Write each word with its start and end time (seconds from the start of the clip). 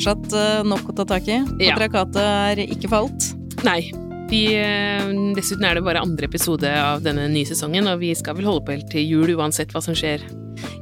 fortsatt 0.00 0.32
eh, 0.32 0.62
nok 0.64 0.88
å 0.88 0.96
ta 0.96 1.04
tak 1.04 1.28
i. 1.28 1.40
Patriarkatet 1.60 2.20
er 2.22 2.62
ikke 2.64 2.90
falt. 2.90 3.32
Nei. 3.66 3.92
Vi, 4.30 4.46
eh, 4.54 5.10
dessuten 5.36 5.66
er 5.66 5.76
det 5.76 5.84
bare 5.84 6.00
andre 6.00 6.28
episode 6.28 6.70
av 6.70 7.02
denne 7.02 7.26
nye 7.28 7.48
sesongen, 7.48 7.88
og 7.90 8.00
vi 8.00 8.14
skal 8.14 8.38
vel 8.38 8.48
holde 8.48 8.64
på 8.64 8.76
helt 8.76 8.90
til 8.92 9.04
jul 9.04 9.34
uansett 9.36 9.74
hva 9.74 9.82
som 9.84 9.96
skjer. 9.98 10.22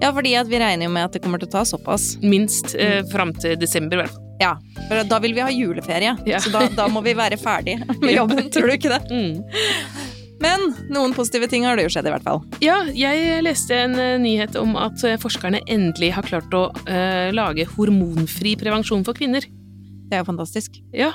Ja, 0.03 0.13
fordi 0.13 0.35
at 0.39 0.49
vi 0.51 0.61
regner 0.61 0.87
jo 0.87 0.93
med 0.93 1.09
at 1.09 1.17
det 1.17 1.23
kommer 1.25 1.41
til 1.41 1.49
å 1.49 1.57
ta 1.59 1.65
såpass. 1.67 2.17
Minst 2.23 2.77
eh, 2.79 3.01
fram 3.11 3.33
til 3.35 3.57
desember, 3.59 3.99
i 3.99 4.05
hvert 4.05 4.15
fall. 4.15 4.25
Ja, 4.39 4.53
for 4.87 5.03
da 5.11 5.19
vil 5.19 5.35
vi 5.35 5.43
ha 5.43 5.49
juleferie. 5.51 6.15
Ja. 6.29 6.39
Så 6.39 6.53
da, 6.55 6.69
da 6.71 6.87
må 6.93 7.03
vi 7.03 7.17
være 7.19 7.41
ferdig 7.41 7.81
med 8.05 8.15
jobben, 8.15 8.53
tror 8.55 8.71
du 8.71 8.77
ikke 8.77 8.95
det? 8.95 9.03
Mm. 9.11 10.07
Men 10.43 10.69
noen 10.93 11.15
positive 11.17 11.49
ting 11.51 11.65
har 11.67 11.79
det 11.79 11.89
jo 11.89 11.93
skjedd, 11.93 12.09
i 12.09 12.13
hvert 12.15 12.27
fall. 12.27 12.43
Ja, 12.63 12.81
jeg 12.95 13.41
leste 13.43 13.75
en 13.75 13.97
eh, 13.99 14.19
nyhet 14.23 14.59
om 14.61 14.77
at 14.79 15.03
eh, 15.07 15.19
forskerne 15.21 15.65
endelig 15.67 16.13
har 16.15 16.27
klart 16.27 16.55
å 16.55 16.69
uh, 16.87 17.31
lage 17.35 17.67
hormonfri 17.75 18.55
prevensjon 18.61 19.03
for 19.07 19.19
kvinner. 19.19 19.47
Det 20.09 20.17
er 20.17 20.23
jo 20.23 20.29
fantastisk. 20.31 20.79
Ja, 20.95 21.11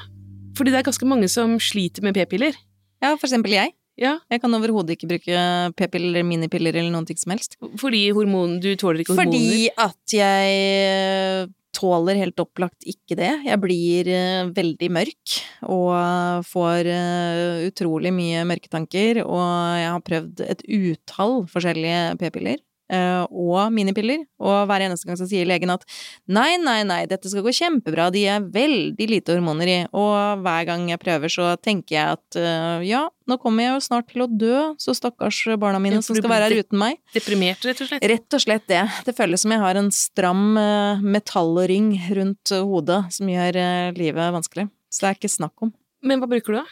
fordi 0.58 0.74
det 0.74 0.82
er 0.82 0.90
ganske 0.90 1.08
mange 1.10 1.30
som 1.32 1.56
sliter 1.62 2.06
med 2.06 2.18
p-piller. 2.18 2.58
Ja, 3.04 3.16
for 3.16 3.30
eksempel 3.30 3.56
jeg. 3.56 3.74
Ja, 4.00 4.18
Jeg 4.32 4.42
kan 4.42 4.54
overhodet 4.58 4.96
ikke 4.96 5.08
bruke 5.12 5.42
p-piller 5.78 6.24
minipiller 6.26 6.74
eller 6.74 6.90
noen 6.90 7.06
ting 7.06 7.20
som 7.22 7.36
helst. 7.36 7.60
fordi 7.78 8.08
hormon, 8.10 8.60
du 8.60 8.74
tåler 8.76 9.04
ikke 9.04 9.14
hormoner. 9.14 9.38
Fordi 9.38 9.70
at 9.78 10.16
jeg 10.18 11.52
tåler 11.74 12.20
helt 12.20 12.40
opplagt 12.42 12.86
ikke 12.88 13.18
det. 13.20 13.32
Jeg 13.48 13.62
blir 13.62 14.10
eh, 14.12 14.50
veldig 14.54 14.90
mørk 14.94 15.38
og 15.68 16.46
får 16.50 16.90
eh, 16.94 17.64
utrolig 17.70 18.14
mye 18.16 18.44
mørketanker, 18.50 19.24
og 19.26 19.42
jeg 19.82 19.90
har 19.90 20.06
prøvd 20.10 20.46
et 20.48 20.64
utall 20.68 21.42
forskjellige 21.52 22.04
p-piller. 22.22 22.62
Eh, 22.92 23.24
og 23.30 23.72
minipiller, 23.74 24.26
og 24.44 24.68
hver 24.70 24.86
eneste 24.86 25.08
gang 25.08 25.20
så 25.20 25.28
sier 25.30 25.48
legen 25.50 25.74
at 25.74 25.86
nei, 26.28 26.56
nei, 26.62 26.82
nei, 26.88 27.04
dette 27.10 27.32
skal 27.32 27.46
gå 27.46 27.54
kjempebra, 27.56 28.10
de 28.14 28.26
er 28.36 28.46
veldig 28.54 29.08
lite 29.10 29.36
hormoner 29.36 29.72
i, 29.72 29.80
og 29.96 30.44
hver 30.44 30.70
gang 30.70 30.88
jeg 30.92 31.02
prøver 31.02 31.34
så 31.34 31.54
tenker 31.62 31.98
jeg 31.98 32.18
at 32.18 32.40
eh, 32.40 32.86
ja, 32.90 33.06
nå 33.30 33.40
kommer 33.42 33.68
jeg 33.68 33.76
jo 33.76 33.84
snart 33.88 34.10
til 34.12 34.26
å 34.26 34.30
dø, 34.30 34.62
så 34.82 34.96
stakkars 34.98 35.42
barna 35.62 35.82
mine 35.84 36.02
som 36.04 36.18
skal 36.18 36.32
være 36.32 36.52
her 36.52 36.66
uten 36.66 36.82
meg. 36.82 37.00
Deprimert, 37.16 37.64
rett 37.68 37.84
og 37.84 37.92
slett. 37.92 38.08
Rett 38.14 38.38
og 38.38 38.44
slett 38.44 38.68
det. 38.72 38.84
Det 39.08 39.16
føles 39.18 39.46
som 39.46 39.54
jeg 39.56 39.64
har 39.64 39.80
en 39.80 39.92
stram 39.96 40.46
eh, 40.60 41.04
metallring 41.16 41.94
rundt 42.20 42.54
hodet 42.54 43.04
som 43.16 43.30
gjør 43.32 43.62
livet 43.98 44.36
vanskelig. 44.36 44.68
Så 44.92 45.06
det 45.06 45.10
er 45.10 45.22
ikke 45.22 45.32
snakk 45.32 45.66
om. 45.66 45.72
Men 46.04 46.20
hva 46.22 46.28
bruker 46.30 46.54
du 46.54 46.60
da? 46.60 46.66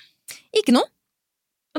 Ikke 0.59 0.75
noe. 0.75 0.87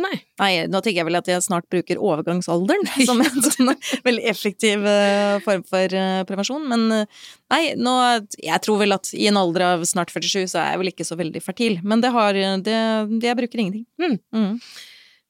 Nei. 0.01 0.15
Nei, 0.41 0.53
nå 0.73 0.81
tenker 0.81 1.03
jeg 1.03 1.09
vel 1.09 1.19
at 1.19 1.27
jeg 1.29 1.45
snart 1.45 1.67
bruker 1.73 2.01
overgangsalderen 2.01 2.87
som 3.09 3.21
en 3.21 3.45
sånn 3.45 3.73
veldig 4.07 4.25
effektiv 4.31 4.87
eh, 4.89 5.37
form 5.45 5.65
for 5.69 5.97
eh, 5.99 6.23
prevensjon, 6.29 6.65
men 6.71 6.87
eh, 6.97 7.27
nei, 7.53 7.63
nå 7.77 7.93
Jeg 8.41 8.63
tror 8.65 8.81
vel 8.81 8.97
at 8.97 9.11
i 9.13 9.29
en 9.29 9.41
alder 9.41 9.67
av 9.67 9.85
snart 9.89 10.13
47 10.15 10.47
så 10.55 10.63
er 10.63 10.73
jeg 10.73 10.81
vel 10.81 10.93
ikke 10.93 11.09
så 11.09 11.19
veldig 11.21 11.45
fertil, 11.45 11.77
men 11.85 12.01
det 12.05 12.13
har 12.15 12.33
det, 12.65 12.79
Jeg 13.21 13.39
bruker 13.39 13.61
ingenting. 13.61 13.85
Mm. 14.01 14.17
Mm. 14.33 14.57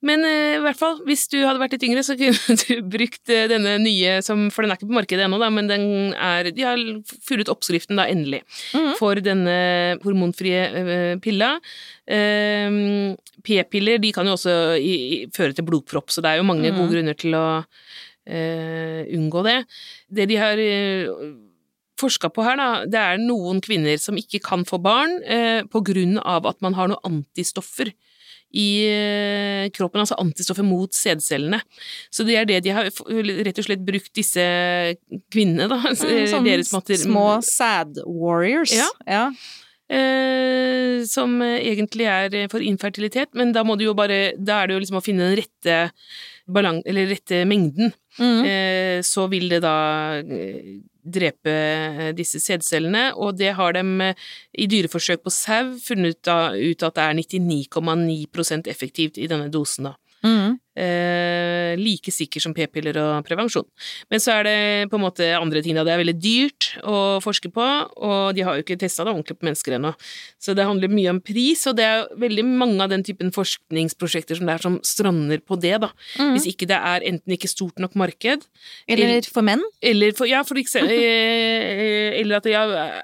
Men 0.03 0.25
eh, 0.27 0.57
i 0.57 0.63
hvert 0.65 0.79
fall, 0.81 0.97
hvis 1.07 1.29
du 1.31 1.37
hadde 1.47 1.61
vært 1.63 1.77
litt 1.77 1.85
yngre, 1.87 2.03
så 2.03 2.17
kunne 2.19 2.57
du 2.63 2.81
brukt 2.91 3.31
eh, 3.31 3.45
denne 3.51 3.77
nye 3.83 4.17
som 4.27 4.49
For 4.51 4.65
den 4.67 4.73
er 4.75 4.81
ikke 4.81 4.89
på 4.91 4.97
markedet 4.99 5.27
ennå, 5.29 5.39
men 5.55 5.69
den 5.71 5.85
er 6.19 6.51
De 6.51 6.65
har 6.67 6.81
funnet 7.23 7.51
oppskriften 7.53 8.01
da 8.01 8.09
endelig 8.11 8.43
Mhm. 8.75 8.97
for 8.99 9.15
denne 9.23 9.55
hormonfrie 10.03 10.63
eh, 10.81 11.15
pilla. 11.23 11.53
Eh, 12.07 13.15
P-piller 13.47 13.99
de 14.03 14.13
kan 14.15 14.27
jo 14.27 14.35
også 14.37 14.57
føre 15.35 15.55
til 15.55 15.67
blodpropp, 15.67 16.11
så 16.11 16.23
det 16.23 16.31
er 16.33 16.37
jo 16.43 16.47
mange 16.51 16.71
Mhm. 16.71 16.79
gode 16.79 16.93
grunner 16.97 17.17
til 17.19 17.35
å 17.39 17.47
unngå 18.27 19.41
det. 19.43 19.57
Det 20.15 20.29
de 20.31 20.37
har 20.39 20.61
forska 21.99 22.31
på 22.35 22.43
her, 22.47 22.57
da, 22.57 22.69
det 22.87 22.99
er 22.99 23.19
noen 23.23 23.61
kvinner 23.63 23.99
som 23.99 24.17
ikke 24.19 24.41
kan 24.43 24.65
få 24.67 24.79
barn 24.83 25.19
eh, 25.25 25.63
på 25.71 25.83
grunn 25.87 26.19
av 26.19 26.47
at 26.51 26.61
man 26.65 26.75
har 26.79 26.89
noen 26.91 27.03
antistoffer 27.07 27.93
i 28.53 28.69
eh, 28.89 29.71
kroppen, 29.75 30.03
altså 30.03 30.19
antistoffer 30.21 30.67
mot 30.67 30.93
sædcellene. 30.95 31.63
Så 32.13 32.27
det 32.29 32.37
er 32.41 32.49
det 32.49 32.61
de 32.67 32.75
har 32.77 32.89
rett 32.89 33.61
og 33.63 33.67
slett 33.67 33.85
brukt 33.87 34.13
disse 34.17 34.45
kvinnene, 35.33 35.69
da. 35.73 35.81
Mm, 35.93 36.29
sånne 36.31 36.99
små 37.01 37.27
sad 37.47 38.03
warriors. 38.07 38.75
Ja. 38.77 38.89
ja. 39.09 39.25
Eh, 39.93 41.03
som 41.09 41.39
egentlig 41.43 42.07
er 42.09 42.49
for 42.53 42.65
infertilitet, 42.65 43.33
men 43.35 43.53
da 43.53 43.65
bare 43.65 44.35
Da 44.39 44.63
er 44.63 44.67
det 44.67 44.75
jo 44.75 44.83
liksom 44.85 45.01
å 45.01 45.05
finne 45.05 45.29
den 45.29 45.39
rette. 45.43 45.93
Eller 46.53 47.07
rette 47.07 47.45
mengden. 47.47 47.93
Mm. 48.19 48.45
Eh, 48.45 49.03
så 49.03 49.29
vil 49.31 49.49
det 49.49 49.63
da 49.63 50.21
eh, 50.21 50.81
drepe 51.03 51.51
eh, 51.53 52.13
disse 52.15 52.41
sædcellene, 52.43 53.13
og 53.15 53.39
det 53.39 53.55
har 53.59 53.73
de 53.73 53.83
eh, 54.09 54.15
i 54.59 54.67
dyreforsøk 54.67 55.23
på 55.25 55.33
sau 55.33 55.73
funnet 55.81 56.21
ut, 56.21 56.83
at 56.83 56.99
det 56.99 57.03
er 57.03 57.19
99,9% 57.19 58.69
effektivt 58.69 59.19
i 59.19 59.29
denne 59.31 59.51
dosen, 59.53 59.91
da. 59.91 59.97
Mm. 60.23 60.59
Eh, 60.73 61.77
like 61.77 62.09
sikker 62.09 62.41
som 62.41 62.55
p-piller 62.57 62.97
og 62.97 63.27
prevensjon. 63.27 63.67
Men 64.09 64.23
så 64.25 64.39
er 64.39 64.47
det 64.47 64.55
på 64.89 64.97
en 64.97 65.03
måte 65.05 65.27
andre 65.37 65.61
ting, 65.61 65.77
da. 65.77 65.85
Det 65.85 65.93
er 65.93 66.01
veldig 66.01 66.15
dyrt 66.17 66.69
å 66.89 66.97
forske 67.21 67.51
på, 67.53 67.67
og 68.01 68.33
de 68.37 68.45
har 68.47 68.57
jo 68.57 68.65
ikke 68.65 68.79
testa 68.81 69.05
det 69.05 69.13
ordentlig 69.13 69.37
på 69.37 69.49
mennesker 69.51 69.77
ennå. 69.77 69.91
Så 70.41 70.55
det 70.57 70.65
handler 70.65 70.93
mye 70.93 71.13
om 71.13 71.21
pris, 71.21 71.67
og 71.69 71.77
det 71.77 71.85
er 71.85 72.07
veldig 72.23 72.45
mange 72.49 72.81
av 72.81 72.93
den 72.93 73.05
typen 73.05 73.33
forskningsprosjekter 73.35 74.39
som 74.39 74.49
det 74.49 74.55
er 74.57 74.65
som 74.65 74.79
strander 74.87 75.43
på 75.45 75.59
det, 75.61 75.75
da. 75.85 75.91
Mm. 76.17 76.31
Hvis 76.39 76.49
ikke 76.55 76.71
det 76.71 76.79
er 76.79 77.05
enten 77.11 77.37
ikke 77.37 77.51
stort 77.53 77.83
nok 77.83 77.99
marked, 77.99 78.47
Eller 78.89 79.29
for 79.29 79.45
menn. 79.45 79.61
eller 79.83 80.15
for, 80.17 80.27
ja, 80.27 80.41
for 80.43 80.57
eksempel, 80.57 80.97
eh, 80.97 82.17
eller 82.21 82.41
at 82.41 82.49
ja, 82.49 82.63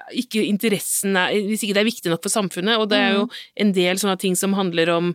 ikke 0.09 0.41
interessen 0.41 1.15
er 1.19 1.35
Hvis 1.37 1.63
ikke 1.63 1.75
det 1.77 1.83
er 1.83 1.91
viktig 1.91 2.09
nok 2.09 2.23
for 2.25 2.33
samfunnet, 2.33 2.79
og 2.79 2.89
det 2.89 2.97
er 2.97 3.13
jo 3.19 3.29
en 3.59 3.75
del 3.75 4.01
sånne 4.01 4.17
ting 4.17 4.35
som 4.35 4.57
handler 4.57 4.89
om 4.95 5.13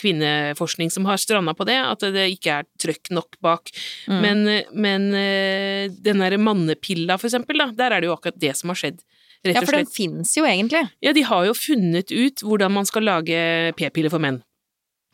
kvinneforskning 0.00 0.92
som 0.92 1.08
har 1.08 1.20
stranda 1.20 1.54
på 1.56 1.66
det, 1.68 1.78
at 1.80 2.06
det 2.14 2.28
ikke 2.34 2.60
er 2.60 2.70
trøkk 2.82 3.12
nok 3.16 3.38
bak. 3.44 3.72
Mm. 4.10 4.18
Men, 4.22 4.44
men 4.72 5.06
eh, 5.16 5.92
den 5.92 6.24
derre 6.24 6.40
mannepilla, 6.40 7.18
for 7.20 7.30
eksempel, 7.30 7.60
da, 7.62 7.70
der 7.76 7.96
er 7.96 8.04
det 8.04 8.10
jo 8.10 8.16
akkurat 8.16 8.40
det 8.40 8.56
som 8.58 8.72
har 8.72 8.80
skjedd. 8.82 9.00
Rett 9.46 9.60
Ja, 9.60 9.62
for 9.62 9.76
den 9.76 9.86
finnes 9.86 10.32
fins 10.32 10.36
jo 10.38 10.46
egentlig. 10.48 10.82
Ja, 11.04 11.12
de 11.16 11.22
har 11.26 11.46
jo 11.46 11.54
funnet 11.56 12.10
ut 12.10 12.42
hvordan 12.42 12.72
man 12.74 12.88
skal 12.88 13.06
lage 13.06 13.38
p-piller 13.78 14.12
for 14.12 14.22
menn. 14.22 14.40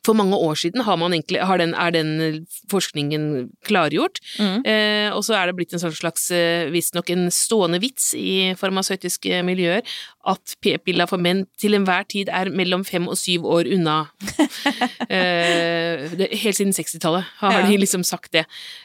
For 0.04 0.14
mange 0.18 0.34
år 0.34 0.56
siden 0.58 0.82
har 0.82 0.96
man 0.98 1.12
egentlig, 1.14 1.38
har 1.46 1.58
den, 1.62 1.74
er 1.78 1.90
den 1.94 2.46
forskningen 2.70 3.50
klargjort, 3.64 4.18
Mm. 4.38 4.62
Eh, 4.66 5.10
og 5.14 5.22
så 5.24 5.34
er 5.36 5.46
det 5.46 5.56
blitt 5.56 5.72
en 5.74 5.78
sånn 5.82 5.94
slags, 5.94 6.30
eh, 6.30 6.70
visstnok 6.72 7.10
en 7.10 7.28
stående 7.30 7.78
vits 7.82 8.12
i 8.14 8.54
farmasøytiske 8.58 9.42
miljøer, 9.44 9.82
at 10.26 10.54
p-piller 10.62 11.06
for 11.10 11.18
menn 11.18 11.44
til 11.58 11.74
enhver 11.74 12.06
tid 12.08 12.28
er 12.32 12.50
mellom 12.50 12.84
fem 12.84 13.06
og 13.08 13.16
syv 13.18 13.44
år 13.44 13.66
unna. 13.74 14.08
eh, 15.10 16.08
det, 16.16 16.28
helt 16.42 16.56
siden 16.58 16.72
60-tallet 16.74 17.24
har 17.40 17.52
Ja. 17.60 17.66
de 17.66 17.76
liksom 17.78 18.04
sagt 18.04 18.32
det. 18.32 18.44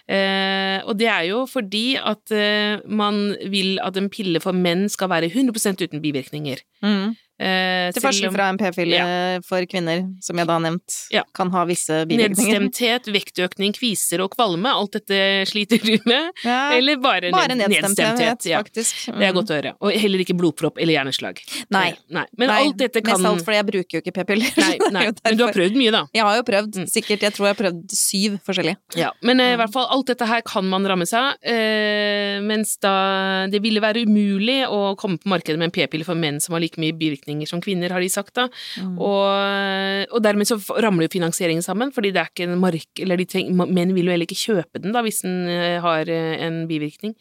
Eh, 0.10 0.82
og 0.86 0.98
det 0.98 1.08
er 1.08 1.24
jo 1.30 1.46
fordi 1.50 1.98
at 1.98 2.32
eh, 2.32 2.80
man 2.88 3.36
vil 3.50 3.80
at 3.84 3.98
en 3.98 4.10
pille 4.10 4.40
for 4.44 4.52
menn 4.54 4.88
skal 4.90 5.10
være 5.10 5.30
100% 5.32 5.82
uten 5.82 6.02
bivirkninger. 6.04 6.62
Mm. 6.84 7.16
Eh, 7.40 7.92
Til 7.94 8.02
forskjell 8.02 8.32
fra 8.34 8.48
en 8.50 8.58
p-pille 8.58 8.98
for 9.46 9.62
kvinner, 9.70 10.00
som 10.26 10.38
jeg 10.42 10.48
da 10.50 10.54
har 10.58 10.64
nevnt, 10.64 10.96
Ja. 11.14 11.22
kan 11.38 11.52
ha 11.54 11.66
visse 11.66 12.06
bivirkninger. 12.10 12.60
Nedstemthet, 12.66 13.06
vektøkning, 13.14 13.74
kviser 13.78 14.24
og 14.24 14.32
kvalme, 14.34 14.66
alt 14.66 14.92
dette 14.98 15.46
sliter 15.46 15.78
du 15.78 16.00
med? 16.10 16.32
Ja, 16.44 16.72
Eller 16.74 16.98
bare, 16.98 17.30
bare 17.32 17.54
ned- 17.54 17.70
nedstemthet, 17.70 18.46
Ja. 18.50 18.64
faktisk. 18.64 19.06
Det 19.06 19.22
er 19.22 19.34
Mm. 19.34 19.36
godt 19.38 19.50
å 19.54 19.56
høre. 19.62 19.74
Og 19.82 19.92
heller 19.94 20.20
ikke 20.20 20.34
blodpropp 20.36 20.80
eller 20.82 20.94
hjerneslag. 20.98 21.38
Nei. 21.70 21.90
Eh, 21.90 21.96
Nei. 22.10 22.26
Men 22.38 22.48
Nei, 22.50 22.58
alt 22.66 22.78
dette 22.78 23.04
kan 23.04 23.22
Mest 23.22 23.26
alt 23.30 23.46
fordi 23.46 23.58
jeg 23.62 23.66
bruker 23.68 23.92
jo 23.92 24.02
ikke 24.02 24.14
p-piller. 24.18 24.58
Nei, 24.58 24.78
nei. 24.92 25.12
Men 25.24 25.38
du 25.38 25.46
har 25.46 25.54
prøvd 25.54 25.76
mye, 25.78 25.92
da. 25.92 26.08
Jeg 26.14 26.24
har 26.24 26.36
jo 26.38 26.44
prøvd, 26.44 26.74
Mm. 26.78 26.86
sikkert. 26.90 27.20
Jeg 27.22 27.34
tror 27.34 27.46
jeg 27.48 27.56
har 27.56 27.62
prøvd 27.72 27.92
syv 27.92 28.40
forskjellige. 28.44 28.78
Ja. 28.96 29.12
Men 29.22 29.40
eh, 29.40 29.54
i 29.54 29.58
hvert 29.58 29.72
fall, 29.72 29.86
alt 29.92 30.08
dette 30.08 30.26
her 30.26 30.42
kan 30.42 30.66
man 30.68 30.84
ramme 30.86 31.06
seg. 31.06 31.36
Eh, 31.44 32.40
mens 32.42 32.78
da 32.82 33.46
det 33.46 33.62
ville 33.62 33.80
være 33.80 34.06
umulig 34.08 34.66
å 34.68 34.96
komme 34.98 35.20
på 35.20 35.30
markedet 35.30 35.58
med 35.60 35.66
en 35.70 35.72
p-pille 35.72 36.04
for 36.04 36.16
menn 36.16 36.40
som 36.42 36.54
har 36.54 36.62
like 36.62 36.78
mye 36.78 36.94
bivirkninger 36.98 37.27
som 37.50 37.62
kvinner, 37.64 37.94
har 37.94 38.04
de 38.04 38.10
sagt 38.12 38.36
da. 38.38 38.48
Mm. 38.82 38.96
Og, 39.04 40.14
og 40.14 40.24
dermed 40.24 40.50
så 40.50 40.60
ramler 40.84 41.08
jo 41.08 41.16
finansieringen 41.18 41.66
sammen, 41.66 41.92
fordi 41.96 42.14
det 42.16 42.24
er 42.24 42.32
ikke 42.32 42.48
en 42.48 42.62
mark... 42.62 42.88
Eller 43.04 43.20
de 43.20 43.28
treng, 43.30 43.52
menn 43.58 43.94
vil 43.96 44.08
jo 44.08 44.16
heller 44.16 44.28
ikke 44.28 44.40
kjøpe 44.40 44.82
den, 44.84 44.96
da, 44.96 45.04
hvis 45.06 45.24
den 45.26 45.44
eh, 45.52 45.78
har 45.84 46.10
eh, 46.12 46.38
en 46.48 46.64
bivirkning. 46.70 47.16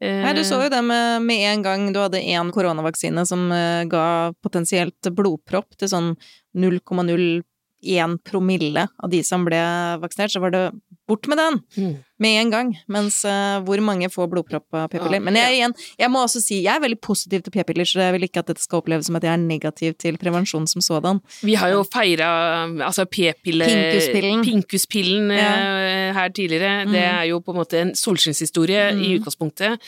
Eh, 0.00 0.22
Nei, 0.22 0.34
du 0.36 0.44
så 0.46 0.60
jo 0.62 0.70
det 0.70 0.80
med, 0.86 1.24
med 1.26 1.44
en 1.50 1.64
gang 1.64 1.88
du 1.94 1.98
hadde 1.98 2.22
én 2.22 2.52
koronavaksine 2.54 3.24
som 3.26 3.48
eh, 3.54 3.82
ga 3.90 4.30
potensielt 4.44 5.10
blodpropp 5.14 5.74
til 5.78 5.90
sånn 5.90 6.12
0,01 6.58 8.18
promille 8.26 8.86
av 8.86 9.10
de 9.10 9.24
som 9.26 9.46
ble 9.48 9.58
vaksinert, 10.02 10.34
så 10.34 10.42
var 10.44 10.54
det 10.54 10.64
bort 11.08 11.26
med 11.28 11.38
den 11.40 11.58
Mm. 11.78 11.96
med 12.20 12.40
en 12.40 12.50
gang. 12.50 12.70
Mens 12.88 13.24
uh, 13.24 13.60
hvor 13.64 13.80
mange 13.80 14.08
får 14.10 14.28
blodpropp 14.30 14.66
av 14.74 14.88
p-piller. 14.90 15.18
Ja, 15.20 15.24
Men 15.24 15.34
jeg, 15.38 15.54
igjen, 15.58 15.74
jeg 15.98 16.10
må 16.10 16.22
også 16.26 16.40
si, 16.42 16.62
jeg 16.64 16.74
er 16.76 16.80
veldig 16.82 17.00
positiv 17.00 17.42
til 17.46 17.52
p-piller, 17.54 17.86
så 17.86 18.00
jeg 18.02 18.12
vil 18.16 18.26
ikke 18.28 18.40
at 18.42 18.46
dette 18.50 18.60
skal 18.64 18.80
oppleves 18.82 19.06
som 19.06 19.16
at 19.16 19.22
jeg 19.22 19.32
er 19.32 19.42
negativ 19.42 19.94
til 20.02 20.18
prevensjon 20.18 20.66
som 20.68 20.82
sådan. 20.82 21.20
Vi 21.46 21.54
har 21.54 21.70
jo 21.70 21.84
feira 21.84 22.66
altså 22.84 23.06
p-pille 23.06 23.64
Pinkuspillen. 23.70 24.44
Pinkuspillen 24.44 25.30
Ja. 25.30 25.52
eh, 25.54 26.12
her 26.14 26.28
tidligere. 26.30 26.84
Mhm. 26.84 26.92
Det 26.92 27.04
er 27.04 27.24
jo 27.30 27.40
på 27.40 27.52
en 27.54 27.60
måte 27.62 27.78
en 27.80 27.94
solskinnshistorie 27.94 28.90
i 28.92 28.94
Mhm. 28.94 29.20
utgangspunktet, 29.22 29.78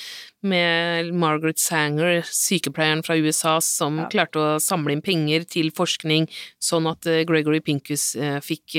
med 0.43 1.12
Margaret 1.12 1.58
Sanger, 1.61 2.23
sykepleieren 2.25 3.02
fra 3.05 3.14
USA, 3.20 3.58
som 3.61 3.99
Ja. 3.99 4.06
klarte 4.08 4.38
å 4.40 4.61
samle 4.61 4.93
inn 4.93 5.02
penger 5.02 5.44
til 5.46 5.70
forskning, 5.70 6.28
sånn 6.58 6.90
at 6.90 7.06
eh, 7.06 7.25
Gregory 7.25 7.61
Pinkus 7.61 8.16
eh, 8.16 8.40
fikk 8.40 8.73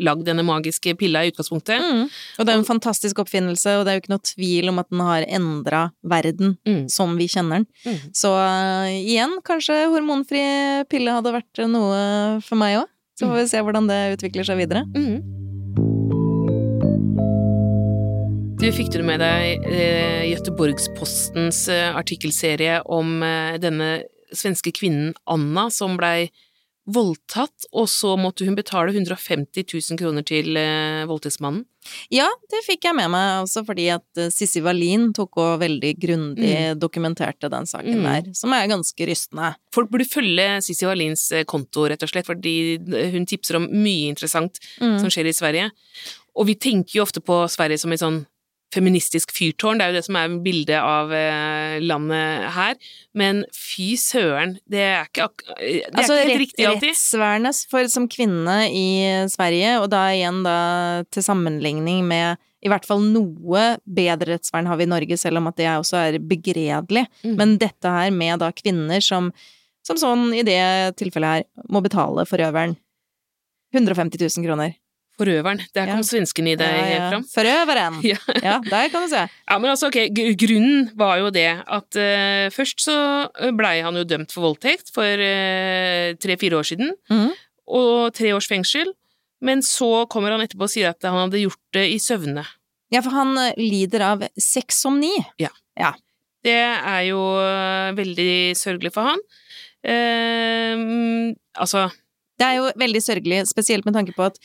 lagd 0.00 0.24
denne 0.24 0.42
magiske 0.42 0.96
pilla 0.96 1.20
i 1.26 1.30
utgangspunktet. 1.30 1.73
Mm. 1.82 2.08
Og 2.38 2.46
det 2.46 2.52
er 2.54 2.58
en 2.60 2.66
fantastisk 2.68 3.18
oppfinnelse, 3.24 3.76
og 3.78 3.84
det 3.84 3.92
er 3.92 3.98
jo 3.98 4.02
ikke 4.04 4.14
noe 4.14 4.26
tvil 4.30 4.72
om 4.72 4.78
at 4.82 4.90
den 4.90 5.00
har 5.04 5.26
endra 5.28 5.82
verden 6.02 6.56
Mm. 6.66 6.88
som 6.90 7.16
vi 7.18 7.26
kjenner 7.28 7.62
den. 7.62 7.66
Mm. 7.86 8.00
Så 8.14 8.30
uh, 8.32 8.88
igjen, 8.90 9.38
kanskje 9.44 9.86
hormonfri 9.92 10.44
pille 10.88 11.12
hadde 11.14 11.32
vært 11.34 11.64
noe 11.68 12.40
for 12.44 12.56
meg 12.60 12.80
òg. 12.82 12.90
Så 13.18 13.28
får 13.30 13.36
vi 13.38 13.46
se 13.52 13.62
hvordan 13.62 13.86
det 13.86 14.00
utvikler 14.16 14.44
seg 14.48 14.58
videre. 14.64 14.84
Mhm. 14.94 15.22
Du 18.64 18.70
fikk 18.72 18.94
du 18.94 19.02
med 19.04 19.20
deg 19.20 19.64
eh, 19.68 20.22
Göteborgspostens 20.30 21.66
eh, 21.68 21.90
artikkelserie 21.98 22.78
om 22.88 23.18
eh, 23.26 23.58
denne 23.60 23.88
svenske 24.32 24.72
kvinnen 24.72 25.10
Anna 25.28 25.66
som 25.74 25.98
blei 26.00 26.30
voldtatt, 26.86 27.64
og 27.72 27.86
så 27.88 28.14
måtte 28.20 28.44
hun 28.44 28.56
betale 28.58 28.92
150 28.92 29.64
000 29.64 29.98
kroner 30.00 30.24
til 30.26 30.56
eh, 30.60 31.04
voldtektsmannen? 31.08 31.64
Ja, 32.12 32.26
det 32.52 32.62
fikk 32.64 32.86
jeg 32.88 32.96
med 32.96 33.10
meg 33.12 33.42
også 33.44 33.62
fordi 33.68 33.86
at 33.92 34.20
eh, 34.20 34.30
Sissi 34.32 34.62
Wallin 34.64 35.10
tok 35.16 35.36
og 35.40 35.60
veldig 35.62 35.92
grundig 36.00 36.52
dokumenterte 36.80 37.50
den 37.52 37.68
saken 37.68 38.00
Mm. 38.00 38.04
der, 38.08 38.30
som 38.36 38.52
er 38.56 38.68
ganske 38.68 39.06
rystende. 39.08 39.54
Folk 39.74 39.90
burde 39.92 40.08
følge 40.08 40.60
Sissi 40.64 40.86
Wallins 40.88 41.30
eh, 41.32 41.44
konto, 41.48 41.86
rett 41.88 42.02
og 42.04 42.10
slett, 42.12 42.26
fordi 42.28 42.54
hun 43.14 43.26
tipser 43.28 43.56
om 43.60 43.68
mye 43.70 44.10
interessant 44.12 44.60
Mm. 44.80 44.98
som 45.00 45.08
skjer 45.12 45.28
i 45.28 45.36
Sverige. 45.36 45.70
Og 46.36 46.46
vi 46.48 46.54
tenker 46.58 46.98
jo 46.98 47.04
ofte 47.06 47.20
på 47.22 47.44
Sverige 47.48 47.78
som 47.78 47.92
et 47.92 48.00
sånn 48.02 48.24
feministisk 48.74 49.30
fyrtårn, 49.34 49.78
det 49.78 49.84
er 49.84 49.92
jo 49.92 49.98
det 49.98 50.06
som 50.06 50.16
er 50.18 50.32
bildet 50.42 50.78
av 50.80 51.12
eh, 51.14 51.76
landet 51.84 52.48
her, 52.56 52.78
men 53.14 53.44
fy 53.54 53.94
søren, 54.00 54.56
det 54.70 54.82
er 54.82 55.10
ikke, 55.10 55.28
det 55.58 55.68
er 55.84 55.92
Altså, 55.92 56.16
ikke 56.16 56.30
helt 56.30 56.42
riktig 56.42 56.66
alltid. 56.70 56.88
Rettsvernet 56.90 57.60
for, 57.70 57.90
som 57.92 58.08
kvinne 58.10 58.56
i 58.70 58.86
Sverige, 59.30 59.76
og 59.82 59.90
da 59.94 60.08
igjen 60.14 60.42
da 60.46 60.58
til 61.14 61.26
sammenligning 61.26 62.02
med 62.08 62.40
i 62.64 62.70
hvert 62.72 62.86
fall 62.88 63.02
noe 63.04 63.64
bedre 63.84 64.34
rettsvern 64.34 64.68
har 64.70 64.78
vi 64.80 64.86
i 64.86 64.90
Norge, 64.90 65.18
selv 65.20 65.40
om 65.40 65.50
at 65.50 65.58
det 65.60 65.68
også 65.68 65.98
er 66.00 66.16
begredelig. 66.24 67.04
Mm. 67.20 67.34
Men 67.36 67.58
dette 67.60 67.92
her 67.92 68.14
med 68.14 68.40
da 68.40 68.48
kvinner 68.56 69.04
som, 69.04 69.28
som 69.84 70.00
sånn 70.00 70.30
i 70.32 70.44
det 70.46 70.62
tilfellet 70.96 71.42
her, 71.42 71.44
må 71.68 71.84
betale 71.84 72.24
forøveren 72.28 72.78
150 73.74 74.16
000 74.22 74.46
kroner. 74.46 74.72
Forøveren, 75.20 75.60
der 75.76 75.86
kom 75.86 76.00
Ja. 76.00 76.06
svensken 76.08 76.48
i 76.50 76.56
deg 76.58 76.72
Ja, 76.74 76.86
ja. 76.90 77.10
fram. 77.12 77.24
Forøveren! 77.30 78.00
Ja. 78.10 78.16
Ja, 78.42 78.54
der 78.66 78.88
kan 78.90 79.04
du 79.04 79.08
se. 79.12 79.20
Ja, 79.30 79.58
men 79.62 79.70
altså, 79.70 79.86
ok, 79.92 79.98
grunnen 80.40 80.88
var 80.98 81.20
jo 81.20 81.30
det 81.30 81.46
at 81.62 81.98
uh, 82.00 82.48
først 82.50 82.82
så 82.82 82.96
blei 83.54 83.76
han 83.86 83.94
jo 83.94 84.02
dømt 84.04 84.34
for 84.34 84.48
voldtekt 84.48 84.90
for 84.94 85.04
eh, 85.06 86.14
tre-fire 86.18 86.58
år 86.58 86.66
siden, 86.66 86.90
mm. 87.10 87.30
og 87.78 88.10
tre 88.16 88.32
års 88.34 88.48
fengsel, 88.50 88.90
men 89.44 89.62
så 89.62 90.06
kommer 90.10 90.34
han 90.34 90.42
etterpå 90.42 90.66
og 90.66 90.72
sier 90.72 90.90
at 90.90 91.02
han 91.06 91.14
hadde 91.28 91.44
gjort 91.44 91.62
det 91.76 91.86
i 91.94 91.98
søvne. 92.02 92.42
Ja, 92.90 93.00
for 93.04 93.14
han 93.14 93.36
eh, 93.38 93.54
lider 93.60 94.02
av 94.10 94.26
sexomni. 94.40 95.14
Det 96.44 96.58
er 96.60 97.02
jo 97.08 97.20
veldig 97.96 98.34
sørgelig 98.58 98.90
for 98.92 99.14
han. 99.14 99.22
Uh, 99.84 101.32
altså 101.60 101.86
Det 102.40 102.46
er 102.46 102.58
jo 102.58 102.70
veldig 102.80 103.02
sørgelig, 103.02 103.44
spesielt 103.50 103.86
med 103.86 103.94
tanke 103.96 104.14
på 104.16 104.26
at 104.26 104.40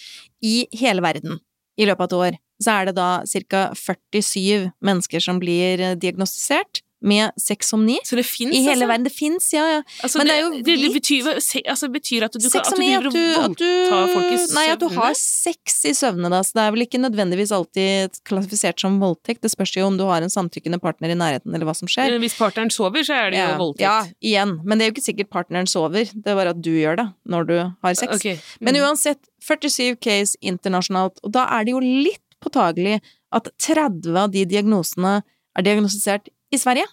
i 0.46 0.68
hele 0.78 1.04
verden, 1.06 1.40
i 1.80 1.88
løpet 1.88 2.06
av 2.06 2.10
et 2.10 2.20
år, 2.20 2.40
så 2.60 2.76
er 2.76 2.90
det 2.90 2.96
da 2.98 3.10
ca. 3.50 3.62
47 3.74 4.70
mennesker 4.84 5.24
som 5.24 5.40
blir 5.42 5.84
diagnostisert 5.96 6.84
med 7.02 7.32
sexomni. 7.40 7.98
Så 8.04 8.18
det 8.20 8.26
fins, 8.28 8.52
I 8.52 8.60
hele 8.66 8.74
altså. 8.84 8.88
verden. 8.90 9.06
Det 9.08 9.14
fins, 9.16 9.46
ja, 9.54 9.64
ja. 9.72 9.82
Altså, 10.04 10.20
Men 10.20 10.28
det, 10.28 10.34
det 10.34 10.38
er 10.38 10.44
jo 10.44 10.50
det, 10.68 10.76
det 10.84 10.90
betyr, 10.98 11.30
altså, 11.72 11.88
betyr 11.94 12.26
at 12.28 12.34
du, 12.36 12.50
kan, 12.50 12.60
at 12.60 12.70
du 12.70 12.82
driver 12.82 13.08
og 13.08 13.14
voldtar 13.16 14.12
folk 14.14 14.26
i 14.34 14.38
søvne? 14.42 14.56
Nei, 14.58 14.66
at 14.74 14.84
du 14.84 14.88
har 14.98 15.14
sex 15.20 15.78
i 15.88 15.94
søvne, 15.96 16.32
da. 16.34 16.42
Så 16.44 16.58
det 16.60 16.66
er 16.66 16.74
vel 16.76 16.84
ikke 16.86 17.00
nødvendigvis 17.02 17.54
alltid 17.56 18.20
klassifisert 18.28 18.84
som 18.84 19.00
voldtekt. 19.00 19.42
Det 19.46 19.52
spørs 19.54 19.76
jo 19.78 19.88
om 19.88 19.98
du 20.00 20.04
har 20.10 20.26
en 20.26 20.34
samtykkende 20.34 20.80
partner 20.84 21.14
i 21.16 21.18
nærheten, 21.20 21.54
eller 21.56 21.70
hva 21.70 21.76
som 21.78 21.88
skjer. 21.92 22.18
Hvis 22.20 22.36
partneren 22.40 22.72
sover, 22.74 23.06
så 23.08 23.16
er 23.16 23.32
det 23.32 23.40
Ja, 23.40 23.52
jo 23.54 23.62
voldtekt. 23.64 23.86
Ja, 23.88 23.98
igjen. 24.20 24.58
Men 24.66 24.78
det 24.78 24.86
er 24.86 24.92
jo 24.92 24.98
ikke 24.98 25.08
sikkert 25.08 25.30
partneren 25.32 25.68
sover. 25.72 26.04
Det 26.12 26.28
er 26.34 26.36
bare 26.36 26.52
at 26.56 26.62
du 26.62 26.72
gjør 26.76 27.00
det 27.00 27.08
når 27.32 27.48
du 27.48 27.56
har 27.64 27.96
sex. 27.96 28.20
Ok. 28.20 28.44
Men 28.60 28.76
Mm. 28.76 28.84
uansett, 28.90 29.20
47 29.42 29.96
case 30.04 30.36
internasjonalt, 30.44 31.20
og 31.24 31.32
da 31.32 31.46
er 31.58 31.64
det 31.64 31.72
jo 31.72 31.80
litt 31.80 32.20
påtagelig 32.44 33.00
at 33.32 33.48
30 33.60 34.18
av 34.18 34.32
de 34.32 34.44
diagnosene 34.46 35.22
er 35.58 35.64
diagnostisert 35.66 36.28
i 36.52 36.58
Sverige. 36.62 36.88